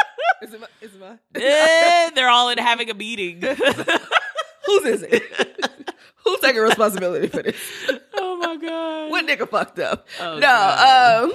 [0.42, 0.70] Is it mine?
[0.82, 1.20] Is it mine?
[1.36, 5.24] Eh, they're all in having a meeting Whose is it?
[6.24, 7.56] Who's taking responsibility for this?
[8.16, 10.08] oh my god What nigga fucked up?
[10.20, 11.24] Oh, no, God.
[11.26, 11.34] um,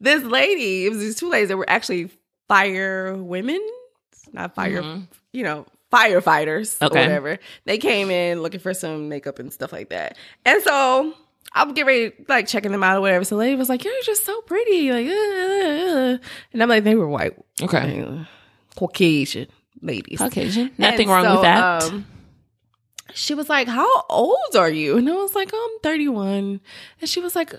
[0.00, 2.10] this lady, it was these two ladies that were actually
[2.48, 3.60] fire women,
[4.32, 5.06] not fire, Mhm.
[5.32, 6.98] you know, firefighters Okay.
[7.00, 7.38] or whatever.
[7.64, 10.16] They came in looking for some makeup and stuff like that.
[10.44, 11.12] And so
[11.52, 13.24] I'm getting ready, like checking them out or whatever.
[13.24, 14.92] So the lady was like, You're just so pretty.
[14.92, 16.18] Like, uh, uh, uh.
[16.52, 18.24] and I'm like, they were white, okay uh,
[18.76, 19.48] Caucasian
[19.82, 20.18] ladies.
[20.18, 22.06] caucasian nothing And wrong so, with that um,
[23.14, 24.96] she was like, How old are you?
[24.98, 26.60] And I was like, oh, I'm 31.
[27.00, 27.52] And she was like,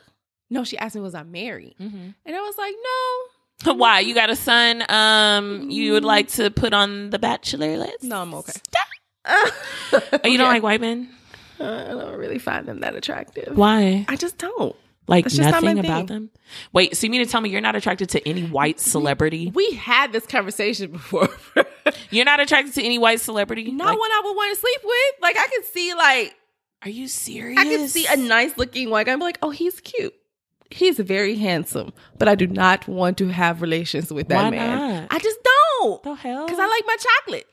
[0.50, 1.76] No, she asked me, Was I married?
[1.80, 2.14] Mhm.
[2.26, 3.74] And I was like, No.
[3.76, 8.02] why you got a son um you would like to put on the bachelor list
[8.04, 8.54] No, I'm okay.
[9.26, 9.52] oh,
[10.26, 11.10] you don't like white men
[11.60, 13.56] Uh, I don't really find them that attractive.
[13.56, 14.76] why I just don't.
[15.08, 15.92] Like That's just not my nothing thing.
[15.92, 16.30] about them.
[16.74, 19.52] Wait, so you mean to tell me you're not attracted to any white celebrity?
[19.54, 21.30] We had this conversation before.
[22.12, 23.72] You're not attracted to any white celebrity?
[23.72, 25.22] Not Like, one I would want to sleep with.
[25.22, 26.36] Like I could see like
[26.84, 27.60] Are you serious?
[27.60, 30.14] I could see a nice looking white guy and be like, oh, he's cute.
[30.70, 34.78] He's very handsome, but I do not want to have relations with that Why man.
[35.02, 35.08] not?
[35.12, 36.04] I just don't.
[36.04, 36.46] the hell?
[36.46, 37.48] Because I like my chocolate.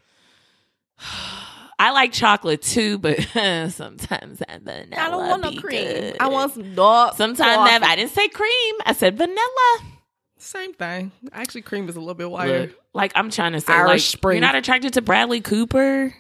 [1.79, 3.21] I like chocolate too, but
[3.71, 4.97] sometimes that vanilla.
[4.97, 5.85] I don't want no cream.
[5.85, 6.17] good.
[6.19, 7.17] I want some dark.
[7.17, 8.75] Sometimes that I didn't say cream.
[8.85, 9.83] I said vanilla.
[10.39, 11.13] Same thing.
[11.33, 12.61] Actually, cream is a little bit whiter.
[12.61, 14.37] Look, like I'm trying to say, Irish like, Spring.
[14.37, 16.15] you're not attracted to Bradley Cooper.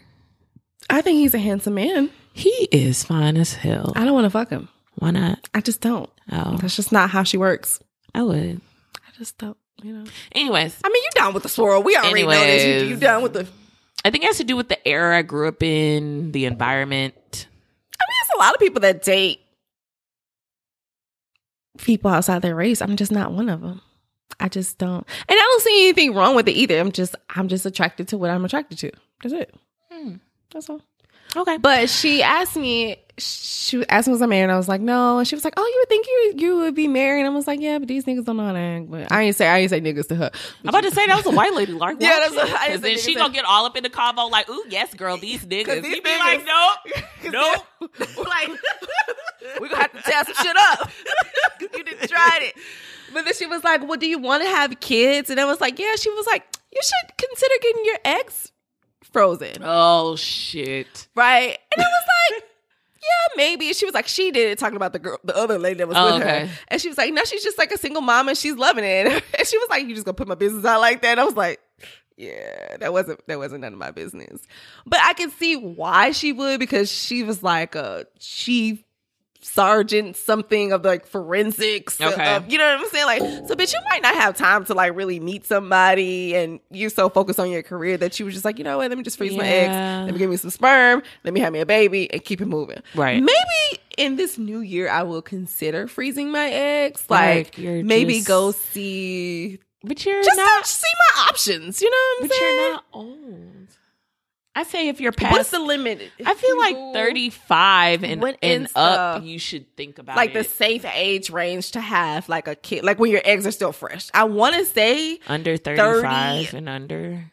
[0.91, 2.11] I think he's a handsome man.
[2.33, 3.93] He is fine as hell.
[3.97, 4.69] I don't want to fuck him.
[4.97, 5.49] Why not?
[5.55, 6.11] I just don't.
[6.31, 7.81] Oh, That's just not how she works.
[8.15, 8.61] I would.
[8.97, 9.57] I just don't.
[9.83, 10.05] You know.
[10.33, 11.83] Anyways, I mean, you down with the swirl?
[11.85, 12.65] We already know this.
[12.65, 12.91] You, Anyways.
[12.91, 13.47] you down with the?
[14.05, 17.14] I think it has to do with the era I grew up in, the environment.
[18.01, 19.40] I mean, there's a lot of people that date
[21.78, 22.82] people outside their race.
[22.82, 23.80] I'm just not one of them.
[24.40, 26.78] I just don't, and I don't see anything wrong with it either.
[26.78, 28.92] I'm just, I'm just attracted to what I'm attracted to.
[29.22, 29.55] That's it.
[29.90, 30.16] Hmm.
[30.53, 30.80] That's all.
[31.34, 31.57] Okay.
[31.57, 35.19] But she asked me, she asked me was I married, and I was like, no.
[35.19, 37.21] And she was like, oh, you would think you you would be married?
[37.21, 38.91] And I was like, yeah, but these niggas don't know how to act.
[38.91, 40.31] But I ain't say I ain't say niggas to her.
[40.62, 41.97] I'm about to say that was a white lady, Lark.
[42.01, 44.64] Yeah, that's what I then she gonna get all up in the convo like, "Ooh,
[44.69, 48.49] yes, girl, these niggas." these He be niggas- like, "Nope, nope." like
[49.61, 50.91] we gonna have to tear some shit up.
[51.61, 52.55] you didn't try it.
[53.12, 55.61] But then she was like, "Well, do you want to have kids?" And I was
[55.61, 58.53] like, "Yeah." She was like, "You should consider getting your eggs
[59.12, 61.09] frozen, Oh shit!
[61.14, 62.05] right?" And I was.
[63.01, 63.72] Yeah, maybe.
[63.72, 65.96] She was like, she did it, talking about the girl, the other lady that was
[65.96, 66.46] Oh, with okay.
[66.46, 66.53] her.
[66.68, 69.07] And she was like, no, she's just like a single mom and she's loving it.
[69.38, 71.12] And she was like, you just gonna put my business out like that?
[71.12, 71.61] And I was like,
[72.16, 74.40] yeah, that wasn't that wasn't none of my business.
[74.84, 78.82] But I can see why she would because she was like a chief
[79.41, 82.01] sergeant something of like forensics.
[82.01, 82.34] Uh, okay.
[82.36, 83.07] of- you know what I'm saying?
[83.07, 86.91] Like, so bitch, you might not have time to like really meet somebody and you're
[86.91, 89.05] so focused on your career that you was just like, you know what, let me
[89.05, 89.72] just freeze my eggs.
[90.07, 91.03] Let me give me some sperm.
[91.24, 92.82] Let me have me a baby and keep it moving.
[92.95, 93.22] Right.
[93.22, 97.05] Maybe in this new year I will consider freezing my eggs.
[97.09, 100.66] Like, Like, maybe just- go see But you're just not.
[100.66, 100.86] see
[101.16, 101.80] my options.
[101.80, 102.57] You know what I'm But saying?
[102.57, 103.68] you're not old.
[104.55, 106.01] I say if you're past, What's the limit?
[106.26, 110.16] I feel You like 35 and, What and is up, the- you should think about
[110.16, 110.34] like it.
[110.34, 113.70] the safe age range to have like a kid, like when your eggs are still
[113.72, 114.11] fresh.
[114.12, 117.30] I want to say, under 35 and under.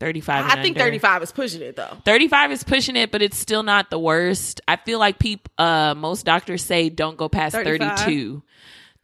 [0.00, 0.84] 35 and I think under.
[0.90, 1.96] 35 is pushing it though.
[2.04, 4.60] 35 is pushing it, but it's still not the worst.
[4.68, 7.98] I feel like people, uh, most doctors say don't go past 35?
[7.98, 8.42] 32.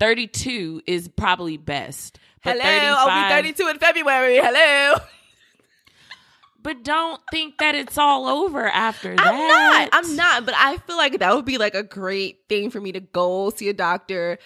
[0.00, 2.18] 32 is probably best.
[2.42, 4.36] Hello, I'll be 32 in February.
[4.36, 4.96] Hello.
[6.62, 9.26] But don't think that it's all over after that.
[9.26, 9.88] I'm not.
[9.92, 10.46] I'm not.
[10.46, 13.50] But I feel like that would be like a great thing for me to go
[13.50, 14.38] see a doctor,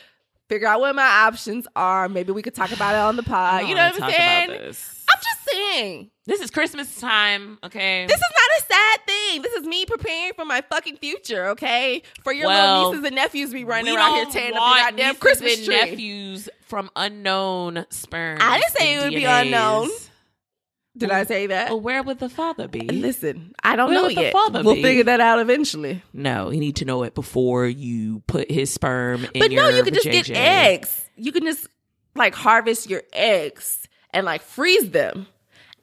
[0.49, 2.09] figure out what my options are.
[2.09, 3.67] Maybe we could talk about it on the pod.
[3.69, 4.51] You know what I'm saying?
[4.51, 6.11] I'm just saying.
[6.27, 8.07] this is Christmas time, okay?
[8.07, 9.43] This is not a sad thing.
[9.43, 12.03] This is me preparing for my fucking future, okay?
[12.25, 14.81] For your Well, little nieces and nephews to be running around here tearing up the
[14.83, 15.77] goddamn Christmas tree.
[15.77, 18.39] nephews from unknown sperm.
[18.41, 19.91] I didn't say it would be unknown.
[20.97, 21.69] Did I say that?
[21.71, 22.81] Well, where would the father be?
[22.81, 24.33] Listen, I don't Where know yet.
[24.33, 24.83] father We'll be?
[24.83, 26.03] figure that out eventually.
[26.13, 29.83] No, you need to know it before you put his sperm in But no, you
[29.83, 31.09] can just get eggs.
[31.17, 31.67] You can just
[32.15, 35.27] like harvest your eggs and like freeze them.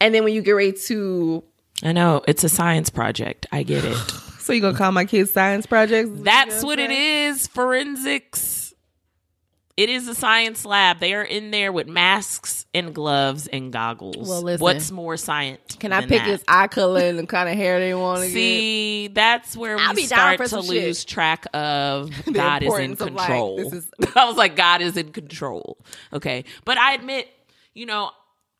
[0.01, 1.43] And then when you get ready to
[1.83, 3.45] I know it's a science project.
[3.51, 3.97] I get it.
[4.43, 6.09] So you gonna call my kids science projects?
[6.15, 7.47] That's what it is.
[7.47, 8.62] Forensics.
[9.75, 10.99] It is a science lab.
[10.99, 14.29] They are in there with masks and gloves and goggles.
[14.29, 14.61] Well, listen.
[14.61, 15.77] What's more science?
[15.79, 16.27] Can I pick that?
[16.27, 18.33] his eye color and the kind of hair they want to get?
[18.33, 20.69] See, that's where I'll we start to some shit.
[20.83, 23.57] lose track of God is in like, control.
[23.57, 25.79] this is- I was like, God is in control.
[26.13, 26.45] Okay.
[26.65, 27.27] But I admit,
[27.73, 28.11] you know,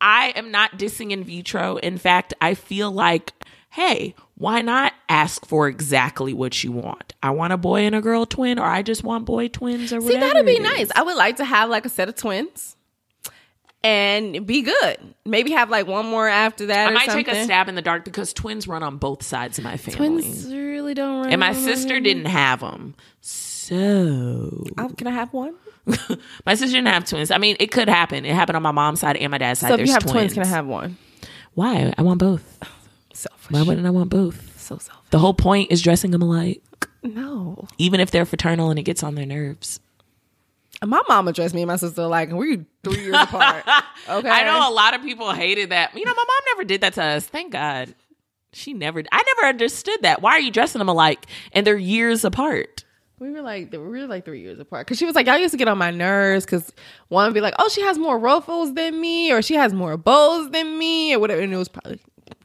[0.02, 1.78] I am not dissing in vitro.
[1.78, 3.34] In fact, I feel like,
[3.70, 7.14] hey, why not ask for exactly what you want?
[7.22, 10.02] I want a boy and a girl twin, or I just want boy twins, or
[10.02, 10.26] See, whatever.
[10.34, 10.90] that'd be nice.
[10.96, 12.76] I would like to have like a set of twins
[13.84, 14.98] and be good.
[15.26, 16.90] Maybe have like one more after that.
[16.90, 19.64] I might take a stab in the dark because twins run on both sides of
[19.64, 19.98] my family.
[20.24, 21.24] Twins really don't.
[21.24, 22.96] Run and my sister didn't have them.
[23.22, 25.54] So Oh, can I have one?
[26.46, 27.30] my sister didn't have twins.
[27.32, 28.26] I mean, it could happen.
[28.26, 29.68] It happened on my mom's side and my dad's side.
[29.68, 30.34] So if There's you have twins.
[30.34, 30.98] can I have one?
[31.54, 31.94] Why?
[31.98, 32.60] I want both.
[33.24, 33.52] Selfish.
[33.52, 34.60] Why wouldn't I want both?
[34.60, 35.10] so selfish.
[35.10, 36.62] The whole point is dressing them alike,
[37.04, 39.80] No, even if they're fraternal and it gets on their nerves.
[40.86, 43.64] my mom addressed me and my sister like, and we three years apart.
[44.10, 45.96] Okay, I know a lot of people hated that.
[45.98, 47.26] You know, my mom never did that to us.
[47.26, 47.96] Thank God.
[48.52, 49.02] She never.
[49.14, 50.22] I never understood that.
[50.22, 52.84] Why are you dressing them alike and they're years apart?
[53.20, 54.86] We were like, we were like three years apart.
[54.88, 56.46] Cause she was like, y'all used to get on my nerves.
[56.46, 56.74] Cause
[57.08, 59.96] one would be like, oh, she has more ruffles than me, or she has more
[59.96, 61.42] bows than me, or whatever.
[61.42, 62.02] And it was probably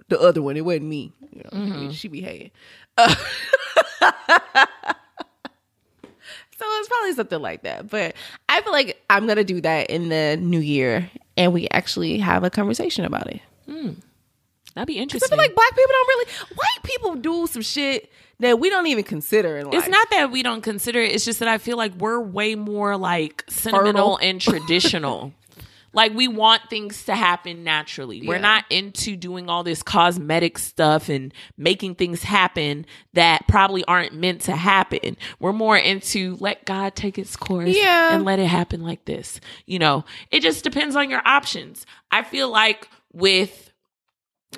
[0.09, 0.57] the other one.
[0.57, 1.13] It wasn't me.
[1.33, 2.51] You know, I mean, she be hating.
[2.97, 3.15] Uh,
[4.05, 4.07] so
[6.61, 7.89] it's probably something like that.
[7.89, 8.15] But
[8.49, 12.45] I feel like I'm gonna do that in the new year, and we actually have
[12.45, 13.41] a conversation about it.
[14.75, 15.29] That'd be I interesting.
[15.29, 16.27] feel like black people don't really.
[16.55, 19.75] White people do some shit that we don't even consider in life.
[19.75, 21.13] It's not that we don't consider it.
[21.13, 24.29] It's just that I feel like we're way more like sentimental Fertile.
[24.29, 25.33] and traditional.
[25.93, 28.27] like we want things to happen naturally.
[28.27, 34.15] We're not into doing all this cosmetic stuff and making things happen that probably aren't
[34.15, 35.17] meant to happen.
[35.41, 38.15] We're more into let God take its course Yeah.
[38.15, 39.41] and let it happen like this.
[39.67, 41.87] You know, it just depends on your options.
[42.11, 43.68] I feel like with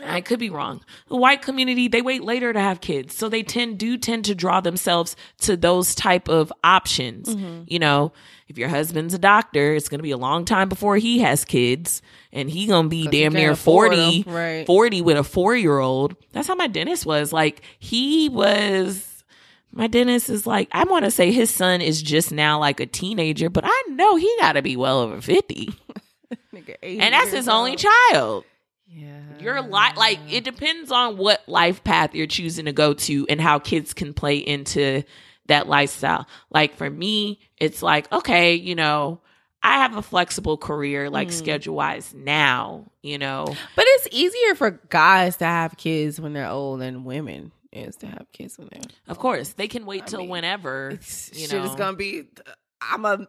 [0.05, 0.84] I could be wrong.
[1.09, 3.16] The white community, they wait later to have kids.
[3.16, 7.34] So they tend do tend to draw themselves to those type of options.
[7.34, 7.64] Mm-hmm.
[7.66, 8.12] You know,
[8.49, 11.45] if your husband's a doctor, it's going to be a long time before he has
[11.45, 14.66] kids and he going to be damn near afford 40, right.
[14.66, 16.14] 40 with a 4-year-old.
[16.32, 17.32] That's how my dentist was.
[17.32, 19.24] Like he was
[19.72, 22.86] my dentist is like I want to say his son is just now like a
[22.86, 25.70] teenager, but I know he got to be well over 50.
[26.55, 28.45] Nigga, And that's his only child
[28.93, 29.20] Yeah.
[29.38, 33.41] your life like it depends on what life path you're choosing to go to and
[33.41, 35.05] how kids can play into
[35.47, 39.20] that lifestyle like for me it's like okay you know
[39.62, 41.32] i have a flexible career like mm.
[41.32, 43.45] schedule wise now you know
[43.76, 48.07] But it's easier for guys to have kids when they're old than women is to
[48.07, 48.82] have kids when they're.
[49.07, 50.91] of course they can wait till mean, whenever
[51.32, 52.24] you Shit know is gonna be.
[52.80, 53.28] I'm a.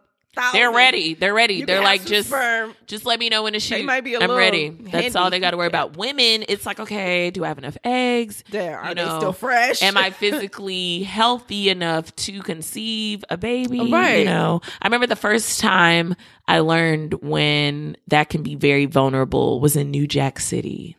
[0.52, 2.74] They're ready they're ready You they're like just sperm.
[2.86, 5.28] just let me know when to shoot might be a i'm little ready that's all
[5.30, 8.78] they got to worry about women it's like okay do i have enough eggs There
[8.78, 9.82] are you they still fresh?
[9.82, 13.78] Am I physically healthy enough to conceive a baby?
[13.78, 16.14] You know, I remember the first time
[16.48, 20.96] I learned when that can be very vulnerable was in New Jack City.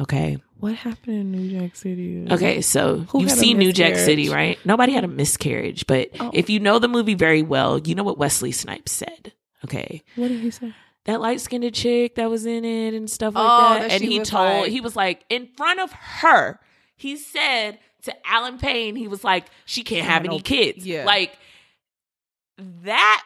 [0.00, 0.38] Okay.
[0.60, 2.26] What happened in New Jack City?
[2.30, 2.60] Okay.
[2.62, 4.58] So Who you've seen New Jack City, right?
[4.64, 6.30] Nobody had a miscarriage, but Oh.
[6.34, 9.32] if you know the movie very well, you know what Wesley Snipes said.
[9.64, 10.02] Okay.
[10.16, 10.74] What did he say?
[11.04, 13.82] That light skinned chick that was in it and stuff like Oh, that.
[13.88, 16.58] that And he told, like- he was like, in front of her,
[16.96, 20.84] he said to Allen Payne, he was like, she can't have any kids.
[20.86, 21.04] yeah.
[21.04, 21.38] Like,
[22.58, 23.22] that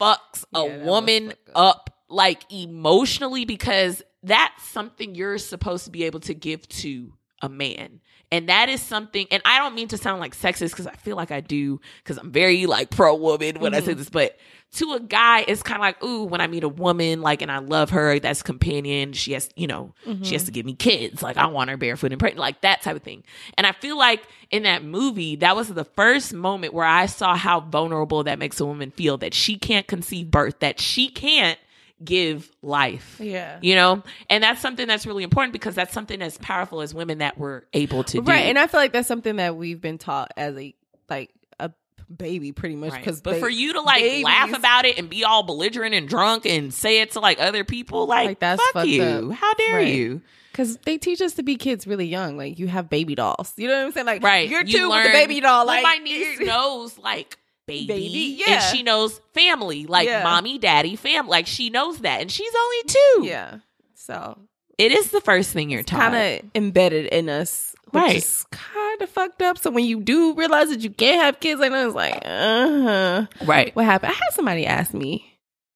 [0.00, 5.90] fucks a Yeah, that was woman up, like emotionally, because that's something you're supposed to
[5.90, 8.00] be able to give to a man.
[8.30, 11.16] And that is something, and I don't mean to sound like sexist because I feel
[11.16, 13.86] like I do, because I'm very like pro woman when I Mm-hmm.
[13.86, 14.36] say this, but
[14.72, 17.50] to a guy, it's kind of like, ooh, when I meet a woman, like, and
[17.50, 19.14] I love her, that's companion.
[19.14, 20.32] She has, you know, she Mm-hmm.
[20.34, 21.22] has to give me kids.
[21.22, 23.24] Like, I want her barefoot and pregnant, like that type of thing.
[23.56, 27.34] And I feel like in that movie, that was the first moment where I saw
[27.34, 31.58] how vulnerable that makes a woman feel that she can't conceive birth, that she can't
[32.04, 33.16] give life.
[33.20, 33.58] Yeah.
[33.60, 37.18] You know, and that's something that's really important because that's something as powerful as women
[37.18, 38.22] that we're able to do.
[38.22, 40.74] Right, and I feel like that's something that we've been taught as a
[41.10, 41.70] like a
[42.14, 42.92] baby, pretty much.
[42.92, 43.00] Right.
[43.04, 46.46] Because But for you to like laugh about it and be all belligerent and drunk
[46.46, 49.02] and say it to like other people, like, Like, that's fuck you.
[49.02, 49.32] up.
[49.32, 49.94] How dare Right.
[49.94, 50.22] you?
[50.52, 52.36] because they teach us to be kids really young.
[52.36, 53.52] Like you have baby dolls.
[53.56, 54.06] You know what I'm saying?
[54.06, 54.48] Like Right.
[54.48, 55.66] you're You two with the learn- baby doll.
[55.66, 57.38] Like my niece knows like
[57.68, 60.24] baby, Baby, and she knows family, like Yeah.
[60.24, 61.28] mommy, daddy, fam.
[61.28, 63.26] Like she knows that, and she's only two.
[63.28, 63.58] Yeah.
[63.94, 64.38] So
[64.78, 66.00] it is the first thing you're taught.
[66.12, 68.16] kind of embedded in us, which Right.
[68.16, 69.58] is kind of fucked up.
[69.58, 72.82] So when you do realize that you can't have kids, like that, it's like, uh
[72.82, 73.26] huh.
[73.44, 73.74] right.
[73.76, 74.12] What happened?
[74.12, 75.27] I had somebody ask me,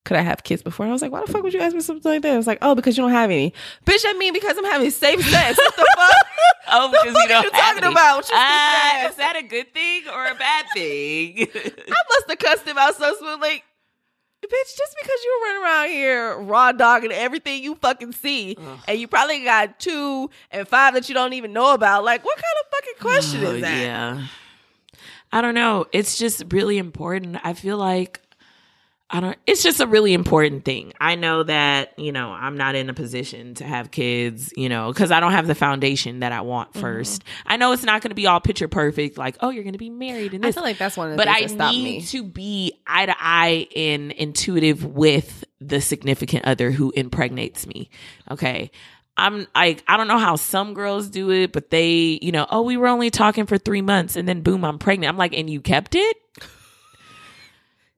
[0.05, 0.84] could I have kids before?
[0.84, 2.34] And I was like, why the fuck would you ask me something like that?
[2.34, 3.53] I was like, oh, because you don't have any.
[3.86, 5.59] Bitch, I mean, because I'm having safe sex.
[5.59, 6.11] What the fuck?
[6.74, 7.92] Oh, because you don't you talking any.
[7.92, 8.16] about?
[8.18, 11.48] What you ah, stupid is that a good thing or a bad thing?
[11.55, 13.40] I must have cussed him out so smooth.
[13.40, 13.64] Like,
[14.42, 18.78] bitch, just because you run around here raw dogging everything you fucking see, Ugh.
[18.88, 22.36] and you probably got two and five that you don't even know about, like, what
[22.36, 23.78] kind of fucking question Oh, is that?
[23.82, 24.26] Yeah.
[25.32, 25.86] I don't know.
[25.92, 27.38] It's just really important.
[27.44, 28.21] I feel like
[29.14, 30.94] I don't it's just a really important thing.
[30.98, 34.92] I know that, you know, I'm not in a position to have kids, you know,
[34.94, 36.86] cuz I don't have the foundation that I want mm-hmm.
[36.86, 39.74] 1st I know it's not going to be all picture perfect like, oh, you're going
[39.74, 41.56] to be married and I feel like that's one of the but I things that
[41.56, 42.02] stopped need me.
[42.02, 47.90] to be eye to eye and intuitive with the significant other who impregnates me.
[48.30, 48.70] Okay.
[49.16, 52.62] I'm like, I don't know how some girls do it, but they, you know, oh,
[52.62, 55.12] we were only talking for three months and then boom, I'm pregnant.
[55.12, 56.16] I'm like, and you kept it?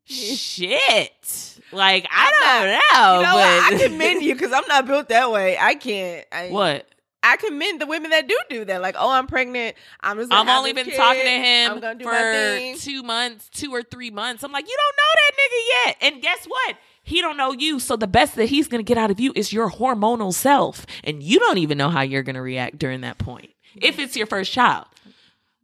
[0.07, 1.61] Shit.
[1.73, 3.19] Like, I don't know.
[3.19, 5.57] You know but I commend you because I'm not built that way.
[5.59, 6.27] I can't.
[6.31, 6.87] I, what?
[7.23, 8.83] I commend the women that do do that.
[8.83, 9.77] Like, oh, I'm pregnant.
[10.01, 10.31] I'm just.
[10.31, 10.97] I've only been kid.
[10.97, 14.43] talking to him I'm gonna do for two months, two or three months.
[14.45, 16.13] I'm like, you don't know that nigga yet.
[16.13, 16.77] And guess what?
[17.03, 17.81] He don't know you.
[17.81, 20.85] So the best that he's gonna get out of you is your hormonal self.
[21.03, 23.51] And you don't even know how you're gonna react during that point.
[23.75, 24.87] If it's your first child.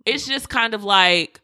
[0.06, 1.39] It's just kind of like,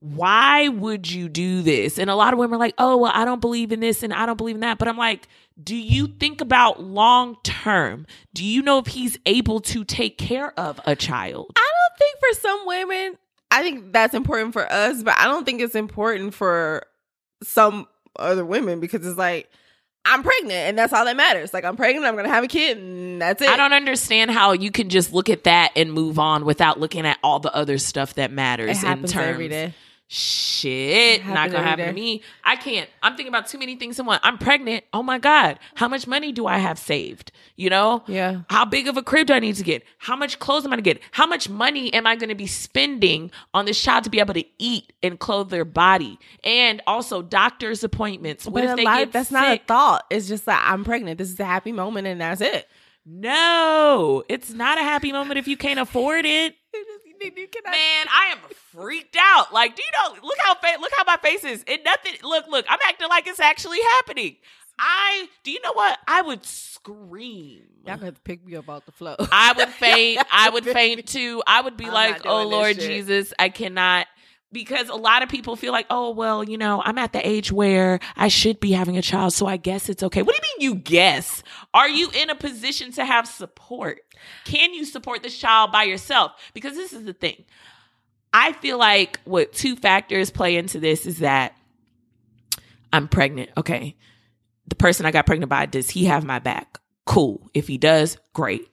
[0.00, 1.98] why would you do this?
[1.98, 4.12] And a lot of women are like, oh, well, I don't believe in this and
[4.14, 4.78] I don't believe in that.
[4.78, 5.28] But I'm like,
[5.62, 8.06] do you think about long term?
[8.32, 11.52] Do you know if he's able to take care of a child?
[11.54, 13.18] I don't think for some women,
[13.50, 16.84] I think that's important for us, but I don't think it's important for
[17.42, 17.86] some
[18.18, 19.50] other women because it's like
[20.06, 21.52] I'm pregnant and that's all that matters.
[21.52, 23.50] Like I'm pregnant, I'm gonna have a kid, and that's it.
[23.50, 27.04] I don't understand how you can just look at that and move on without looking
[27.06, 29.14] at all the other stuff that matters It in terms.
[29.14, 29.74] every day.
[30.12, 32.22] Shit, not gonna happen to me.
[32.42, 32.90] I can't.
[33.00, 34.18] I'm thinking about too many things in one.
[34.24, 34.82] I'm pregnant.
[34.92, 37.30] Oh my god, how much money do I have saved?
[37.54, 38.40] You know, Yeah.
[38.50, 39.84] How big of a crib do I need to get?
[39.98, 41.00] How much clothes am I gonna get?
[41.12, 44.44] How much money am I gonna be spending on this child to be able to
[44.58, 46.18] eat and clothe their body?
[46.42, 48.46] And also doctor's appointments.
[48.46, 50.06] What But if they lot- get that's not a thought.
[50.10, 51.18] It's just like I'm pregnant.
[51.18, 52.68] This is a happy moment, and that's it.
[53.06, 56.56] No, it's not a happy moment if you can't afford it.
[57.70, 58.38] Man, I am
[58.72, 59.52] freaked out.
[59.52, 60.20] Like, do you know?
[60.26, 61.64] Look how fa- look how my face is.
[61.66, 62.14] It nothing.
[62.22, 62.64] Look, look.
[62.68, 64.36] I'm acting like it's actually happening.
[64.78, 65.28] I.
[65.44, 65.98] Do you know what?
[66.08, 67.62] I would scream.
[67.86, 69.16] Y'all to pick me up off the floor.
[69.32, 70.20] I would faint.
[70.32, 71.42] I would faint too.
[71.46, 72.78] I would be I'm like, "Oh Lord.
[72.78, 74.06] Jesus, I cannot."
[74.52, 77.52] Because a lot of people feel like, "Oh well, you know, I'm at the age
[77.52, 80.58] where I should be having a child, so I guess it's okay." What do you
[80.58, 81.44] mean you guess?
[81.72, 84.00] Are you in a position to have support?
[84.44, 86.32] Can you support this child by yourself?
[86.52, 87.44] Because this is the thing.
[88.32, 91.56] I feel like what two factors play into this is that
[92.92, 93.50] I'm pregnant.
[93.56, 93.96] Okay.
[94.66, 96.78] The person I got pregnant by, does he have my back?
[97.06, 97.50] Cool.
[97.54, 98.68] If he does, great.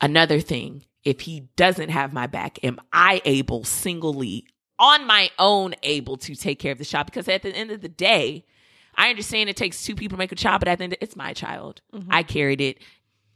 [0.00, 4.46] Another thing, if he doesn't have my back, am I able singly
[4.78, 7.06] on my own able to take care of the child?
[7.06, 8.44] Because at the end of the day,
[8.94, 11.16] I understand it takes two people to make a child, but at the end, it's
[11.16, 11.80] my child.
[11.94, 12.10] Mm-hmm.
[12.12, 12.78] I carried it.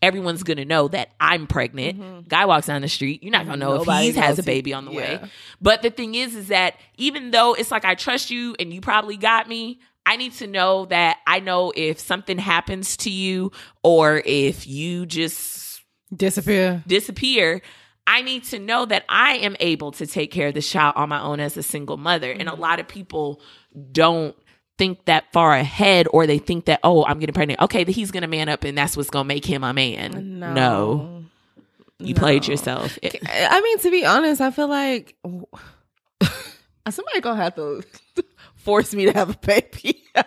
[0.03, 1.99] Everyone's gonna know that I'm pregnant.
[1.99, 2.29] Mm-hmm.
[2.29, 4.75] Guy walks down the street, you're not gonna know Nobody if he has a baby
[4.75, 5.21] on the way.
[5.61, 8.83] But the thing is, is that even though it's like I trust you and you
[8.83, 13.53] probably got me, I need to know that I know if something happens to you
[13.83, 15.83] or if you just
[16.15, 16.85] Disappear.
[16.87, 17.63] disappear,
[18.07, 21.09] I need to know that I am able to take care of the child on
[21.09, 22.31] my own as a single mother.
[22.31, 22.61] And a Mm-hmm.
[22.61, 23.41] lot of people
[23.93, 24.37] don't
[24.79, 27.61] think that far ahead or they think that, oh, I'm getting pregnant.
[27.63, 30.39] Okay, he's going to man up and that's what's going to make him a man.
[30.39, 30.53] No.
[30.55, 31.25] no.
[31.99, 32.49] You played No.
[32.53, 32.99] yourself.
[33.03, 35.17] It- I mean, to be honest, I feel like
[36.91, 37.83] somebody gonna have to
[38.57, 40.05] force me to have a baby.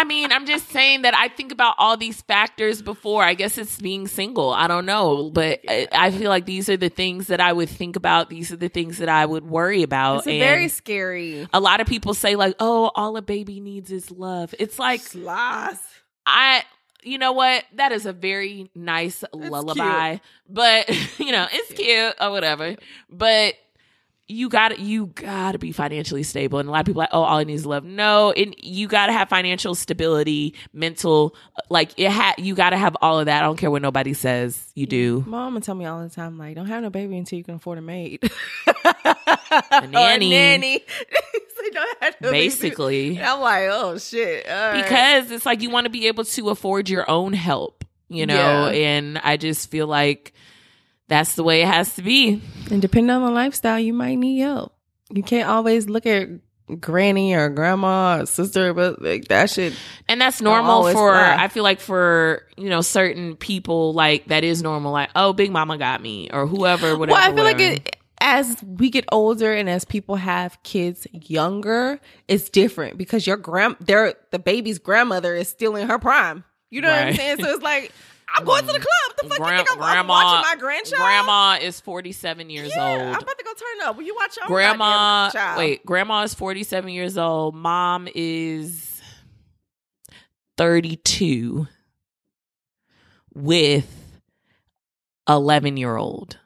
[0.00, 3.22] I mean, I'm just saying that I think about all these factors before.
[3.22, 4.48] I guess it's being single.
[4.48, 7.68] I don't know, but I, I feel like these are the things that I would
[7.68, 8.30] think about.
[8.30, 10.20] These are the things that I would worry about.
[10.20, 11.46] it's very scary.
[11.52, 15.00] a lot of people say like, "Oh, all a baby needs is love." It's like
[15.00, 16.02] Sloth.
[16.24, 16.62] I
[17.02, 17.62] you know what?
[17.74, 20.16] That is a very nice lullaby.
[20.48, 20.88] But,
[21.18, 22.76] you know, it's cute or whatever.
[23.10, 23.54] But
[24.30, 27.10] you got you got to be financially stable and a lot of people are like
[27.12, 31.34] oh all it need is love no and you got to have financial stability mental
[31.56, 33.82] uh, like it ha- you got to have all of that i don't care what
[33.82, 36.90] nobody says you do Mom would tell me all the time, like, don't have no
[36.90, 38.30] baby until you can afford a maid.
[38.84, 40.26] A nanny.
[40.26, 40.84] A nanny.
[41.56, 42.46] So don't have no baby.
[42.48, 44.46] basically I'm like, oh shit.
[44.48, 44.82] Right.
[44.82, 48.34] because it's like you want to be able to afford your own help you know
[48.70, 48.70] Yeah.
[48.70, 50.32] and i just feel like
[51.10, 52.40] that's the way it has to be
[52.70, 54.72] and depending on the lifestyle, you might need help.
[55.12, 56.28] You can't always look at
[56.78, 59.74] granny or grandma or sister, but like that shit.
[60.08, 61.36] And that's normal for lie.
[61.38, 65.50] I feel like for, you know, certain people like that is normal like, oh, Big
[65.50, 67.18] Mama got me or whoever whatever.
[67.18, 71.98] well, I feel like it as we get older and as people have kids younger,
[72.28, 76.44] it's different because your grand, their the baby's grandmother is still in her prime.
[76.70, 77.38] You know what I'm saying?
[77.40, 77.90] So it's like
[78.34, 79.16] I'm going to the club.
[79.22, 81.02] The fuck Gra- you think I'm, I'm watching my grandchild?
[81.02, 83.00] Grandma is 47 years yeah, old.
[83.02, 83.96] I'm about to go turn up.
[83.96, 89.00] Will you watch your grandma wait grandma is 47 years old mom is
[90.56, 91.66] 32
[93.34, 93.86] with
[95.28, 96.38] 11 year old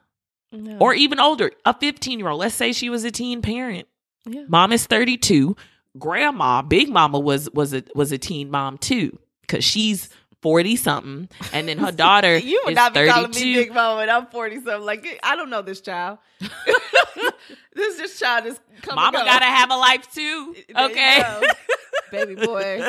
[0.51, 0.77] No.
[0.79, 3.87] or even older a 15 year old let's say she was a teen parent
[4.27, 4.43] Yeah.
[4.47, 5.55] mom is 32
[5.97, 10.09] grandma big mama was was a was a teen mom too because she's
[10.45, 13.73] 40 something and then her daughter You would is not be 32 calling me big
[13.73, 14.81] mama and I'm 40 something.
[14.85, 16.19] Like, I don't know this child.
[17.73, 19.03] this this child is coming.
[19.03, 21.23] mama gotta have a life too okay
[22.11, 22.87] Baby boy.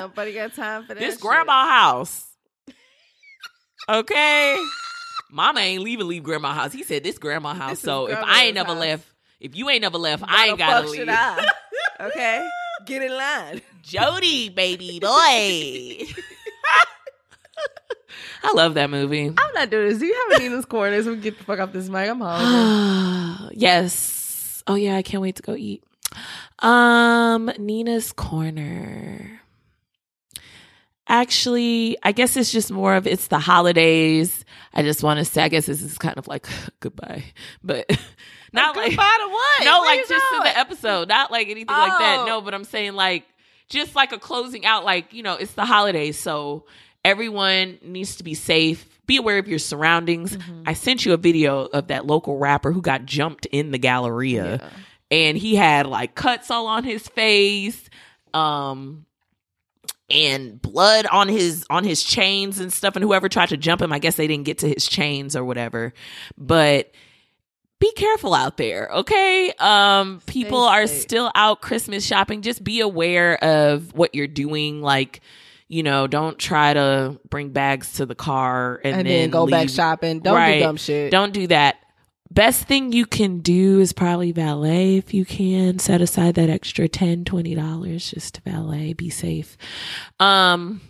[0.00, 0.98] Nobody got time for that.
[0.98, 1.20] this shit.
[1.20, 2.26] grandma house.
[3.88, 4.58] Okay.
[5.30, 6.72] Mama ain't leaving leave grandma house.
[6.72, 7.70] He said this grandma house.
[7.70, 8.80] This is so if I ain't never house.
[8.80, 9.08] left,
[9.38, 10.96] if you ain't never left, Why I ain't gotta leave.
[10.96, 11.46] should I?
[12.00, 12.48] Okay,
[12.86, 13.62] get in line.
[13.82, 16.06] Jody, baby boy.
[18.42, 19.28] I love that movie.
[19.28, 19.98] I'm not doing this.
[19.98, 21.06] Do you have any Nina's corners?
[21.06, 22.08] We get the fuck off this mic.
[22.08, 23.56] I'm hungry.
[23.58, 24.62] yes.
[24.66, 25.82] Oh yeah, I can't wait to go eat.
[26.58, 29.40] Um, Nina's corner.
[31.06, 34.44] Actually, I guess it's just more of it's the holidays.
[34.72, 36.46] I just want to say, I guess this is kind of like
[36.80, 37.24] goodbye,
[37.62, 37.86] but
[38.52, 39.64] not like Goodbye to what?
[39.64, 42.20] no, Where like just to the episode, not like anything like that.
[42.20, 42.26] Oh.
[42.26, 43.24] No, but I'm saying like
[43.68, 44.84] just like a closing out.
[44.84, 46.64] Like you know, it's the holidays, so
[47.04, 48.88] everyone needs to be safe.
[49.06, 50.36] Be aware of your surroundings.
[50.36, 50.62] Mm-hmm.
[50.66, 54.56] I sent you a video of that local rapper who got jumped in the Galleria,
[54.62, 54.70] Yeah.
[55.10, 57.88] and he had like cuts all on his face.
[58.32, 59.04] Um,
[60.10, 63.90] and blood on his on his chains and stuff and whoever tried to jump him
[63.90, 65.94] i guess they didn't get to his chains or whatever
[66.36, 66.92] but
[67.84, 73.42] be careful out there okay um people are still out christmas shopping just be aware
[73.44, 75.20] of what you're doing like
[75.68, 79.68] you know don't try to bring bags to the car and, and, then, go back
[79.68, 80.20] shopping.
[80.20, 80.58] Don't Right.
[80.58, 81.10] do dumb shit.
[81.10, 81.76] don't do that.
[82.30, 85.78] Best thing you can do is probably valet if you can.
[85.78, 88.92] Set aside that extra 10 $20 just to valet.
[88.92, 89.56] Be safe.
[90.18, 90.80] Um,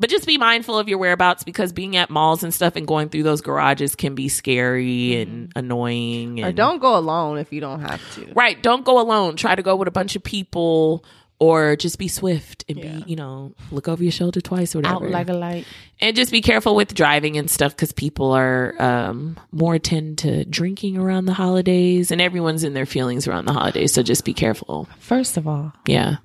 [0.00, 3.08] but just be mindful of your whereabouts because being at malls and stuff and going
[3.08, 6.28] through those garages can be scary and annoying.
[6.28, 6.48] And, Mm-hmm.
[6.48, 8.32] Or don't go alone if you don't have to.
[8.34, 8.62] Right.
[8.62, 9.36] Don't go alone.
[9.36, 11.04] Try to go with a bunch of people
[11.40, 12.92] or just be swift and Yeah.
[12.98, 15.66] be, you know, look over your shoulder twice or whatever Out like a light.
[16.00, 20.44] and just be careful with driving and stuff because people are um, more tend to
[20.46, 24.34] drinking around the holidays and everyone's in their feelings around the holidays so just be
[24.34, 26.16] careful First of all, yeah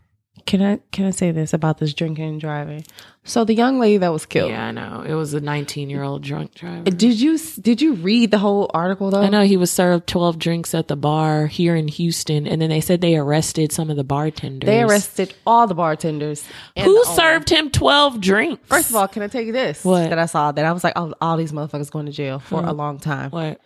[0.46, 2.84] can I can I say this about this drinking and driving?
[3.26, 4.50] So the young lady that was killed.
[4.52, 7.94] yeah i know it was a 19 year old drunk driver Did you did you
[7.94, 9.22] read the whole article though?
[9.22, 12.70] i know he was served 12 drinks at the bar here in houston and then
[12.70, 16.46] they said they arrested some of the bartenders They arrested all the bartenders.
[16.78, 17.16] who the owner.
[17.16, 19.86] served him 12 drinks First of all, can I tell you this?
[19.86, 20.10] What?
[20.10, 22.62] that I saw that I was like, oh, all these motherfuckers going to jail for
[22.66, 23.32] a long time.
[23.32, 23.62] what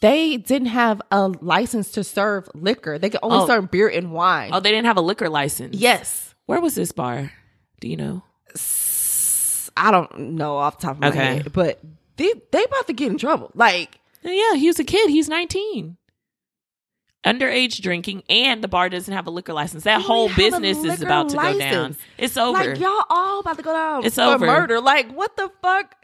[0.00, 2.98] They didn't have a license to serve liquor.
[2.98, 3.46] They could only Oh.
[3.46, 4.50] serve beer and wine.
[4.52, 7.32] oh they didn't have a liquor license yes, where was this bar
[7.80, 8.22] do you know
[9.76, 11.18] I don't know off the top of my Okay.
[11.18, 11.80] head, but
[12.16, 13.50] they they about to get in trouble.
[13.54, 15.08] Like Yeah, he was a kid.
[15.10, 15.96] He's 19.
[17.26, 19.84] Underage drinking, and the bar doesn't have a liquor license.
[19.84, 21.96] That whole don't have a business is about to go down.
[22.16, 22.58] It's over.
[22.58, 24.46] like y'all all about to go down It's for over.
[24.46, 24.80] murder.
[24.80, 25.94] Like what the fuck?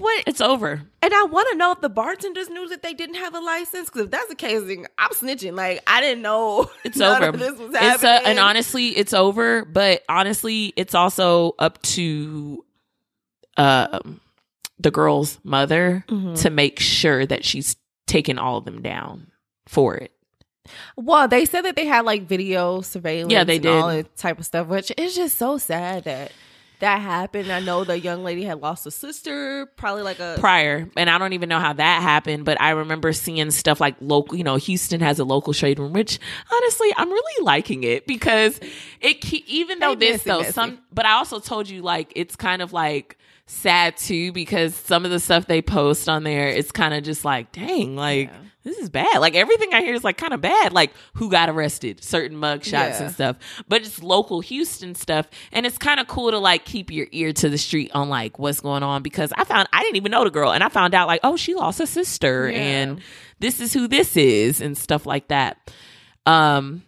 [0.00, 0.24] What?
[0.26, 0.82] it's over.
[1.02, 3.88] And I want to know if the bartenders knew that they didn't have a license.
[3.88, 5.54] Because if that's the case, then I'm snitching.
[5.56, 6.70] Like I didn't know.
[6.84, 7.32] It's over.
[7.36, 8.26] This was it's happening.
[8.26, 9.64] a, and honestly, it's over.
[9.64, 12.64] But honestly, it's also up to
[13.56, 14.20] um,
[14.78, 16.34] the girl's mother Mm-hmm.
[16.34, 17.76] to make sure that she's
[18.06, 19.28] taking all of them down
[19.66, 20.12] for it.
[20.96, 23.32] Well, they said that they had like video surveillance.
[23.32, 24.04] Yeah, they and all did.
[24.06, 26.32] that type of stuff, which is just so sad that
[26.80, 27.50] that happened.
[27.52, 31.16] I know the young lady had lost a sister, probably like a prior and i
[31.18, 34.56] don't even know how that happened but i remember seeing stuff like local you know
[34.56, 36.18] houston has a local shade room which
[36.52, 38.58] honestly i'm really liking it because
[39.00, 42.62] it ke- even though this though some but i also told you like it's kind
[42.62, 43.16] of like
[43.46, 47.24] sad too because some of the stuff they post on there it's kind of just
[47.24, 48.36] like dang like Yeah.
[48.62, 49.18] This is bad.
[49.20, 50.72] Like everything i hear is like kind of bad.
[50.72, 52.02] Like who got arrested?
[52.04, 53.04] Certain mug shots Yeah.
[53.06, 53.36] and stuff.
[53.68, 57.32] But it's local houston stuff and it's kind of cool to like keep your ear
[57.32, 60.24] to the street on like what's going on because i found i didn't even know
[60.24, 62.58] the girl and i found out like oh she lost a sister Yeah.
[62.58, 63.00] and
[63.38, 65.56] this is who this is and stuff like that.
[66.26, 66.82] Um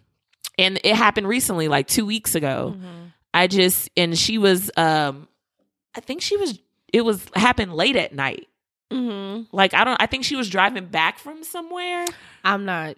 [0.59, 2.75] and it happened recently like two weeks ago.
[2.77, 3.05] Mm-hmm.
[3.33, 5.27] i just and she was um
[5.95, 6.59] i think she was
[6.93, 8.47] it was happened late at night
[8.93, 9.47] Mhm.
[9.51, 12.05] like i don't i think she was driving back from somewhere.
[12.43, 12.97] I'm not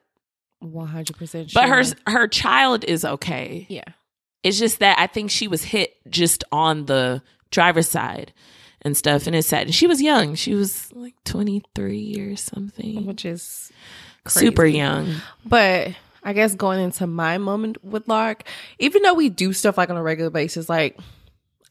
[0.59, 1.61] 100 percent sure.
[1.61, 3.65] but her her child is okay.
[3.69, 3.83] Yeah,
[4.43, 7.21] it's just that i think she was hit just on the
[7.51, 8.33] driver's side
[8.81, 9.63] and stuff and it's sad.
[9.67, 10.35] And she was young.
[10.35, 13.05] She was like 23 or something.
[13.05, 13.71] Which is
[14.25, 14.45] crazy.
[14.47, 15.15] super young.
[15.45, 18.43] But I guess going into my moment with Lark,
[18.79, 20.99] even though we do stuff like on a regular basis, like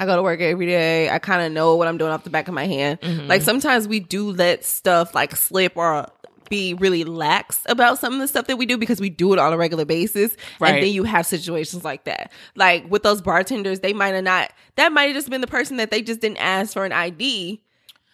[0.01, 2.31] I go to work every day, I kind of know what I'm doing off the
[2.31, 3.01] back of my hand.
[3.01, 3.29] Mm-hmm.
[3.29, 6.09] Like sometimes we do let stuff like slip or
[6.49, 9.39] be really lax about some of the stuff that we do because we do it
[9.39, 10.37] on a regular basis.
[10.61, 10.75] Right.
[10.75, 12.33] And then you have situations like that.
[12.55, 15.77] Like with those bartenders, they might have not, that might have just been the person
[15.79, 17.63] that they just didn't ask for an ID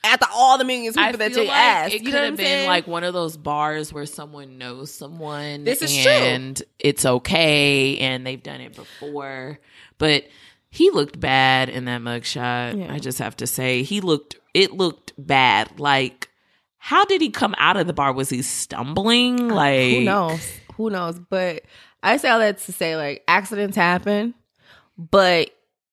[0.02, 1.94] after all the millions of people that they like asked.
[1.94, 2.66] it could have been saying?
[2.66, 5.64] like one of those bars where someone knows someone.
[5.64, 6.10] This is true.
[6.10, 9.58] and it's okay, and they've done it before.
[9.98, 10.24] But
[10.70, 12.78] he looked bad in that mugshot.
[12.78, 12.92] Yeah.
[12.92, 14.36] I just have to say, he looked.
[14.54, 15.78] It looked bad.
[15.78, 16.28] Like,
[16.78, 18.12] how did he come out of the bar?
[18.12, 19.48] Was he stumbling?
[19.48, 21.62] Like, who knows who knows but
[22.02, 24.32] i say all that to say like accidents happen
[24.96, 25.50] but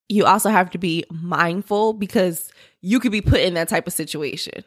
[0.07, 3.91] you also have to be mindful because you could be put in that type of
[3.91, 4.63] situation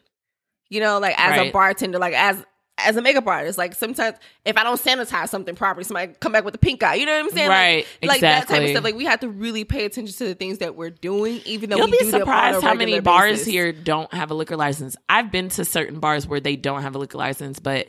[0.69, 2.45] you know like as a bartender like as
[2.87, 6.45] as a makeup artist like sometimes if i don't sanitize something properly somebody come back
[6.45, 8.69] with a pink eye you know what i'm saying Like- Right, like, that type of
[8.71, 11.71] stuff like we have to really pay attention to the things that we're doing even
[11.71, 13.47] though You'll we be do them on a surprised how many bars basis.
[13.47, 14.97] here don't have a liquor license.
[15.09, 17.89] I've been to certain bars where they don't have a liquor license, but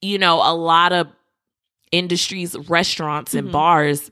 [0.00, 1.08] you know, a lot of
[1.90, 3.52] industries, restaurants and Mhm.
[3.52, 4.10] bars,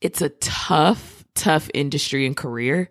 [0.00, 2.90] it's a tough, tough industry and career.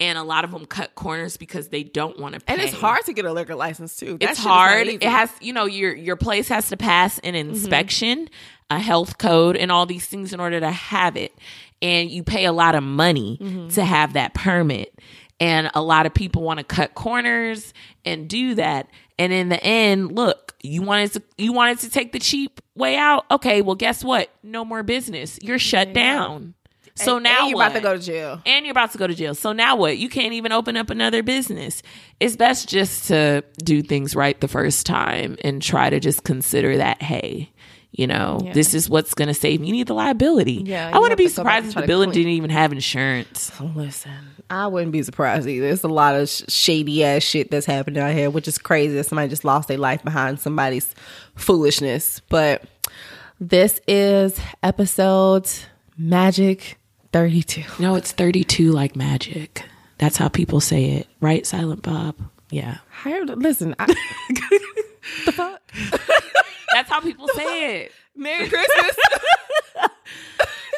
[0.00, 2.52] And a lot of them cut corners because they don't want to pay.
[2.52, 4.86] and it's hard to get a liquor license too That It's shit is not hard.
[4.88, 7.50] It has, you know, your your place has to pass an Mm-hmm.
[7.50, 8.30] inspection,
[8.70, 11.32] a health code, and all these things in order to have it.
[11.82, 13.68] And you pay a lot of money Mm-hmm.
[13.70, 14.96] to have that permit.
[15.40, 17.72] And a lot of people want to cut corners
[18.04, 18.88] and do that.
[19.20, 22.96] And in the end, look, you wanted to you wanted to take the cheap way
[22.96, 23.24] out.
[23.32, 24.30] Okay, well, guess what?
[24.44, 25.38] No more business.
[25.42, 26.54] You're shut down.
[26.98, 29.06] So And- now and you're about to go to jail and you're about to go
[29.06, 29.34] to jail.
[29.34, 29.98] So now what?
[29.98, 31.82] You can't even open up another business.
[32.20, 36.76] It's best just to do things right the first time and try to just consider
[36.78, 37.50] that, hey,
[37.92, 38.52] you know, Yeah.
[38.52, 39.68] this is what's going to save me.
[39.68, 40.62] You need the liability.
[40.66, 43.50] Yeah, I wouldn't be to go back surprised if the building didn't even have insurance.
[43.74, 44.12] Listen,
[44.50, 45.66] I wouldn't be surprised either.
[45.66, 48.94] There's a lot of sh- shady ass shit that's happening out here, which is crazy
[48.94, 50.94] that somebody just lost their life behind somebody's
[51.34, 52.20] foolishness.
[52.28, 52.62] But
[53.40, 55.48] this is episode
[55.96, 56.77] Magic
[57.12, 57.82] 32.
[57.82, 59.64] No, it's 32 like magic.
[59.98, 61.46] That's how people say it, right?
[61.46, 62.16] Silent Bob.
[62.50, 62.78] Yeah.
[62.90, 63.86] Heard, listen, I,
[65.26, 65.60] the fuck?
[66.72, 67.92] That's how people say it.
[68.14, 68.96] Merry Christmas.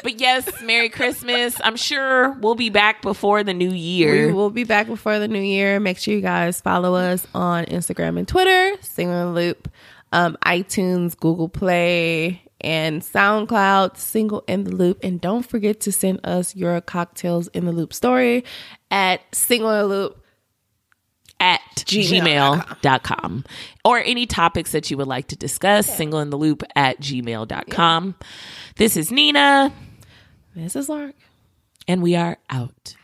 [0.03, 1.61] But yes, Merry Christmas.
[1.63, 4.27] I'm sure we'll be back before the new year.
[4.27, 5.79] we will be back before the new year.
[5.79, 9.71] Make sure you guys follow us on Instagram and Twitter, in the Loop,
[10.11, 14.99] um, iTunes, Google Play, and SoundCloud, Single in the Loop.
[15.03, 18.43] And don't forget to send us your cocktails in the loop story
[18.89, 20.23] at Single in the Loop.
[21.39, 22.61] at Gmail.com.
[22.83, 23.45] gmail.com
[23.83, 28.15] or any topics that you would like to discuss single in the loop at gmail.com
[28.77, 29.73] this is nina
[30.55, 31.15] This is Lark.
[31.87, 32.95] and we are out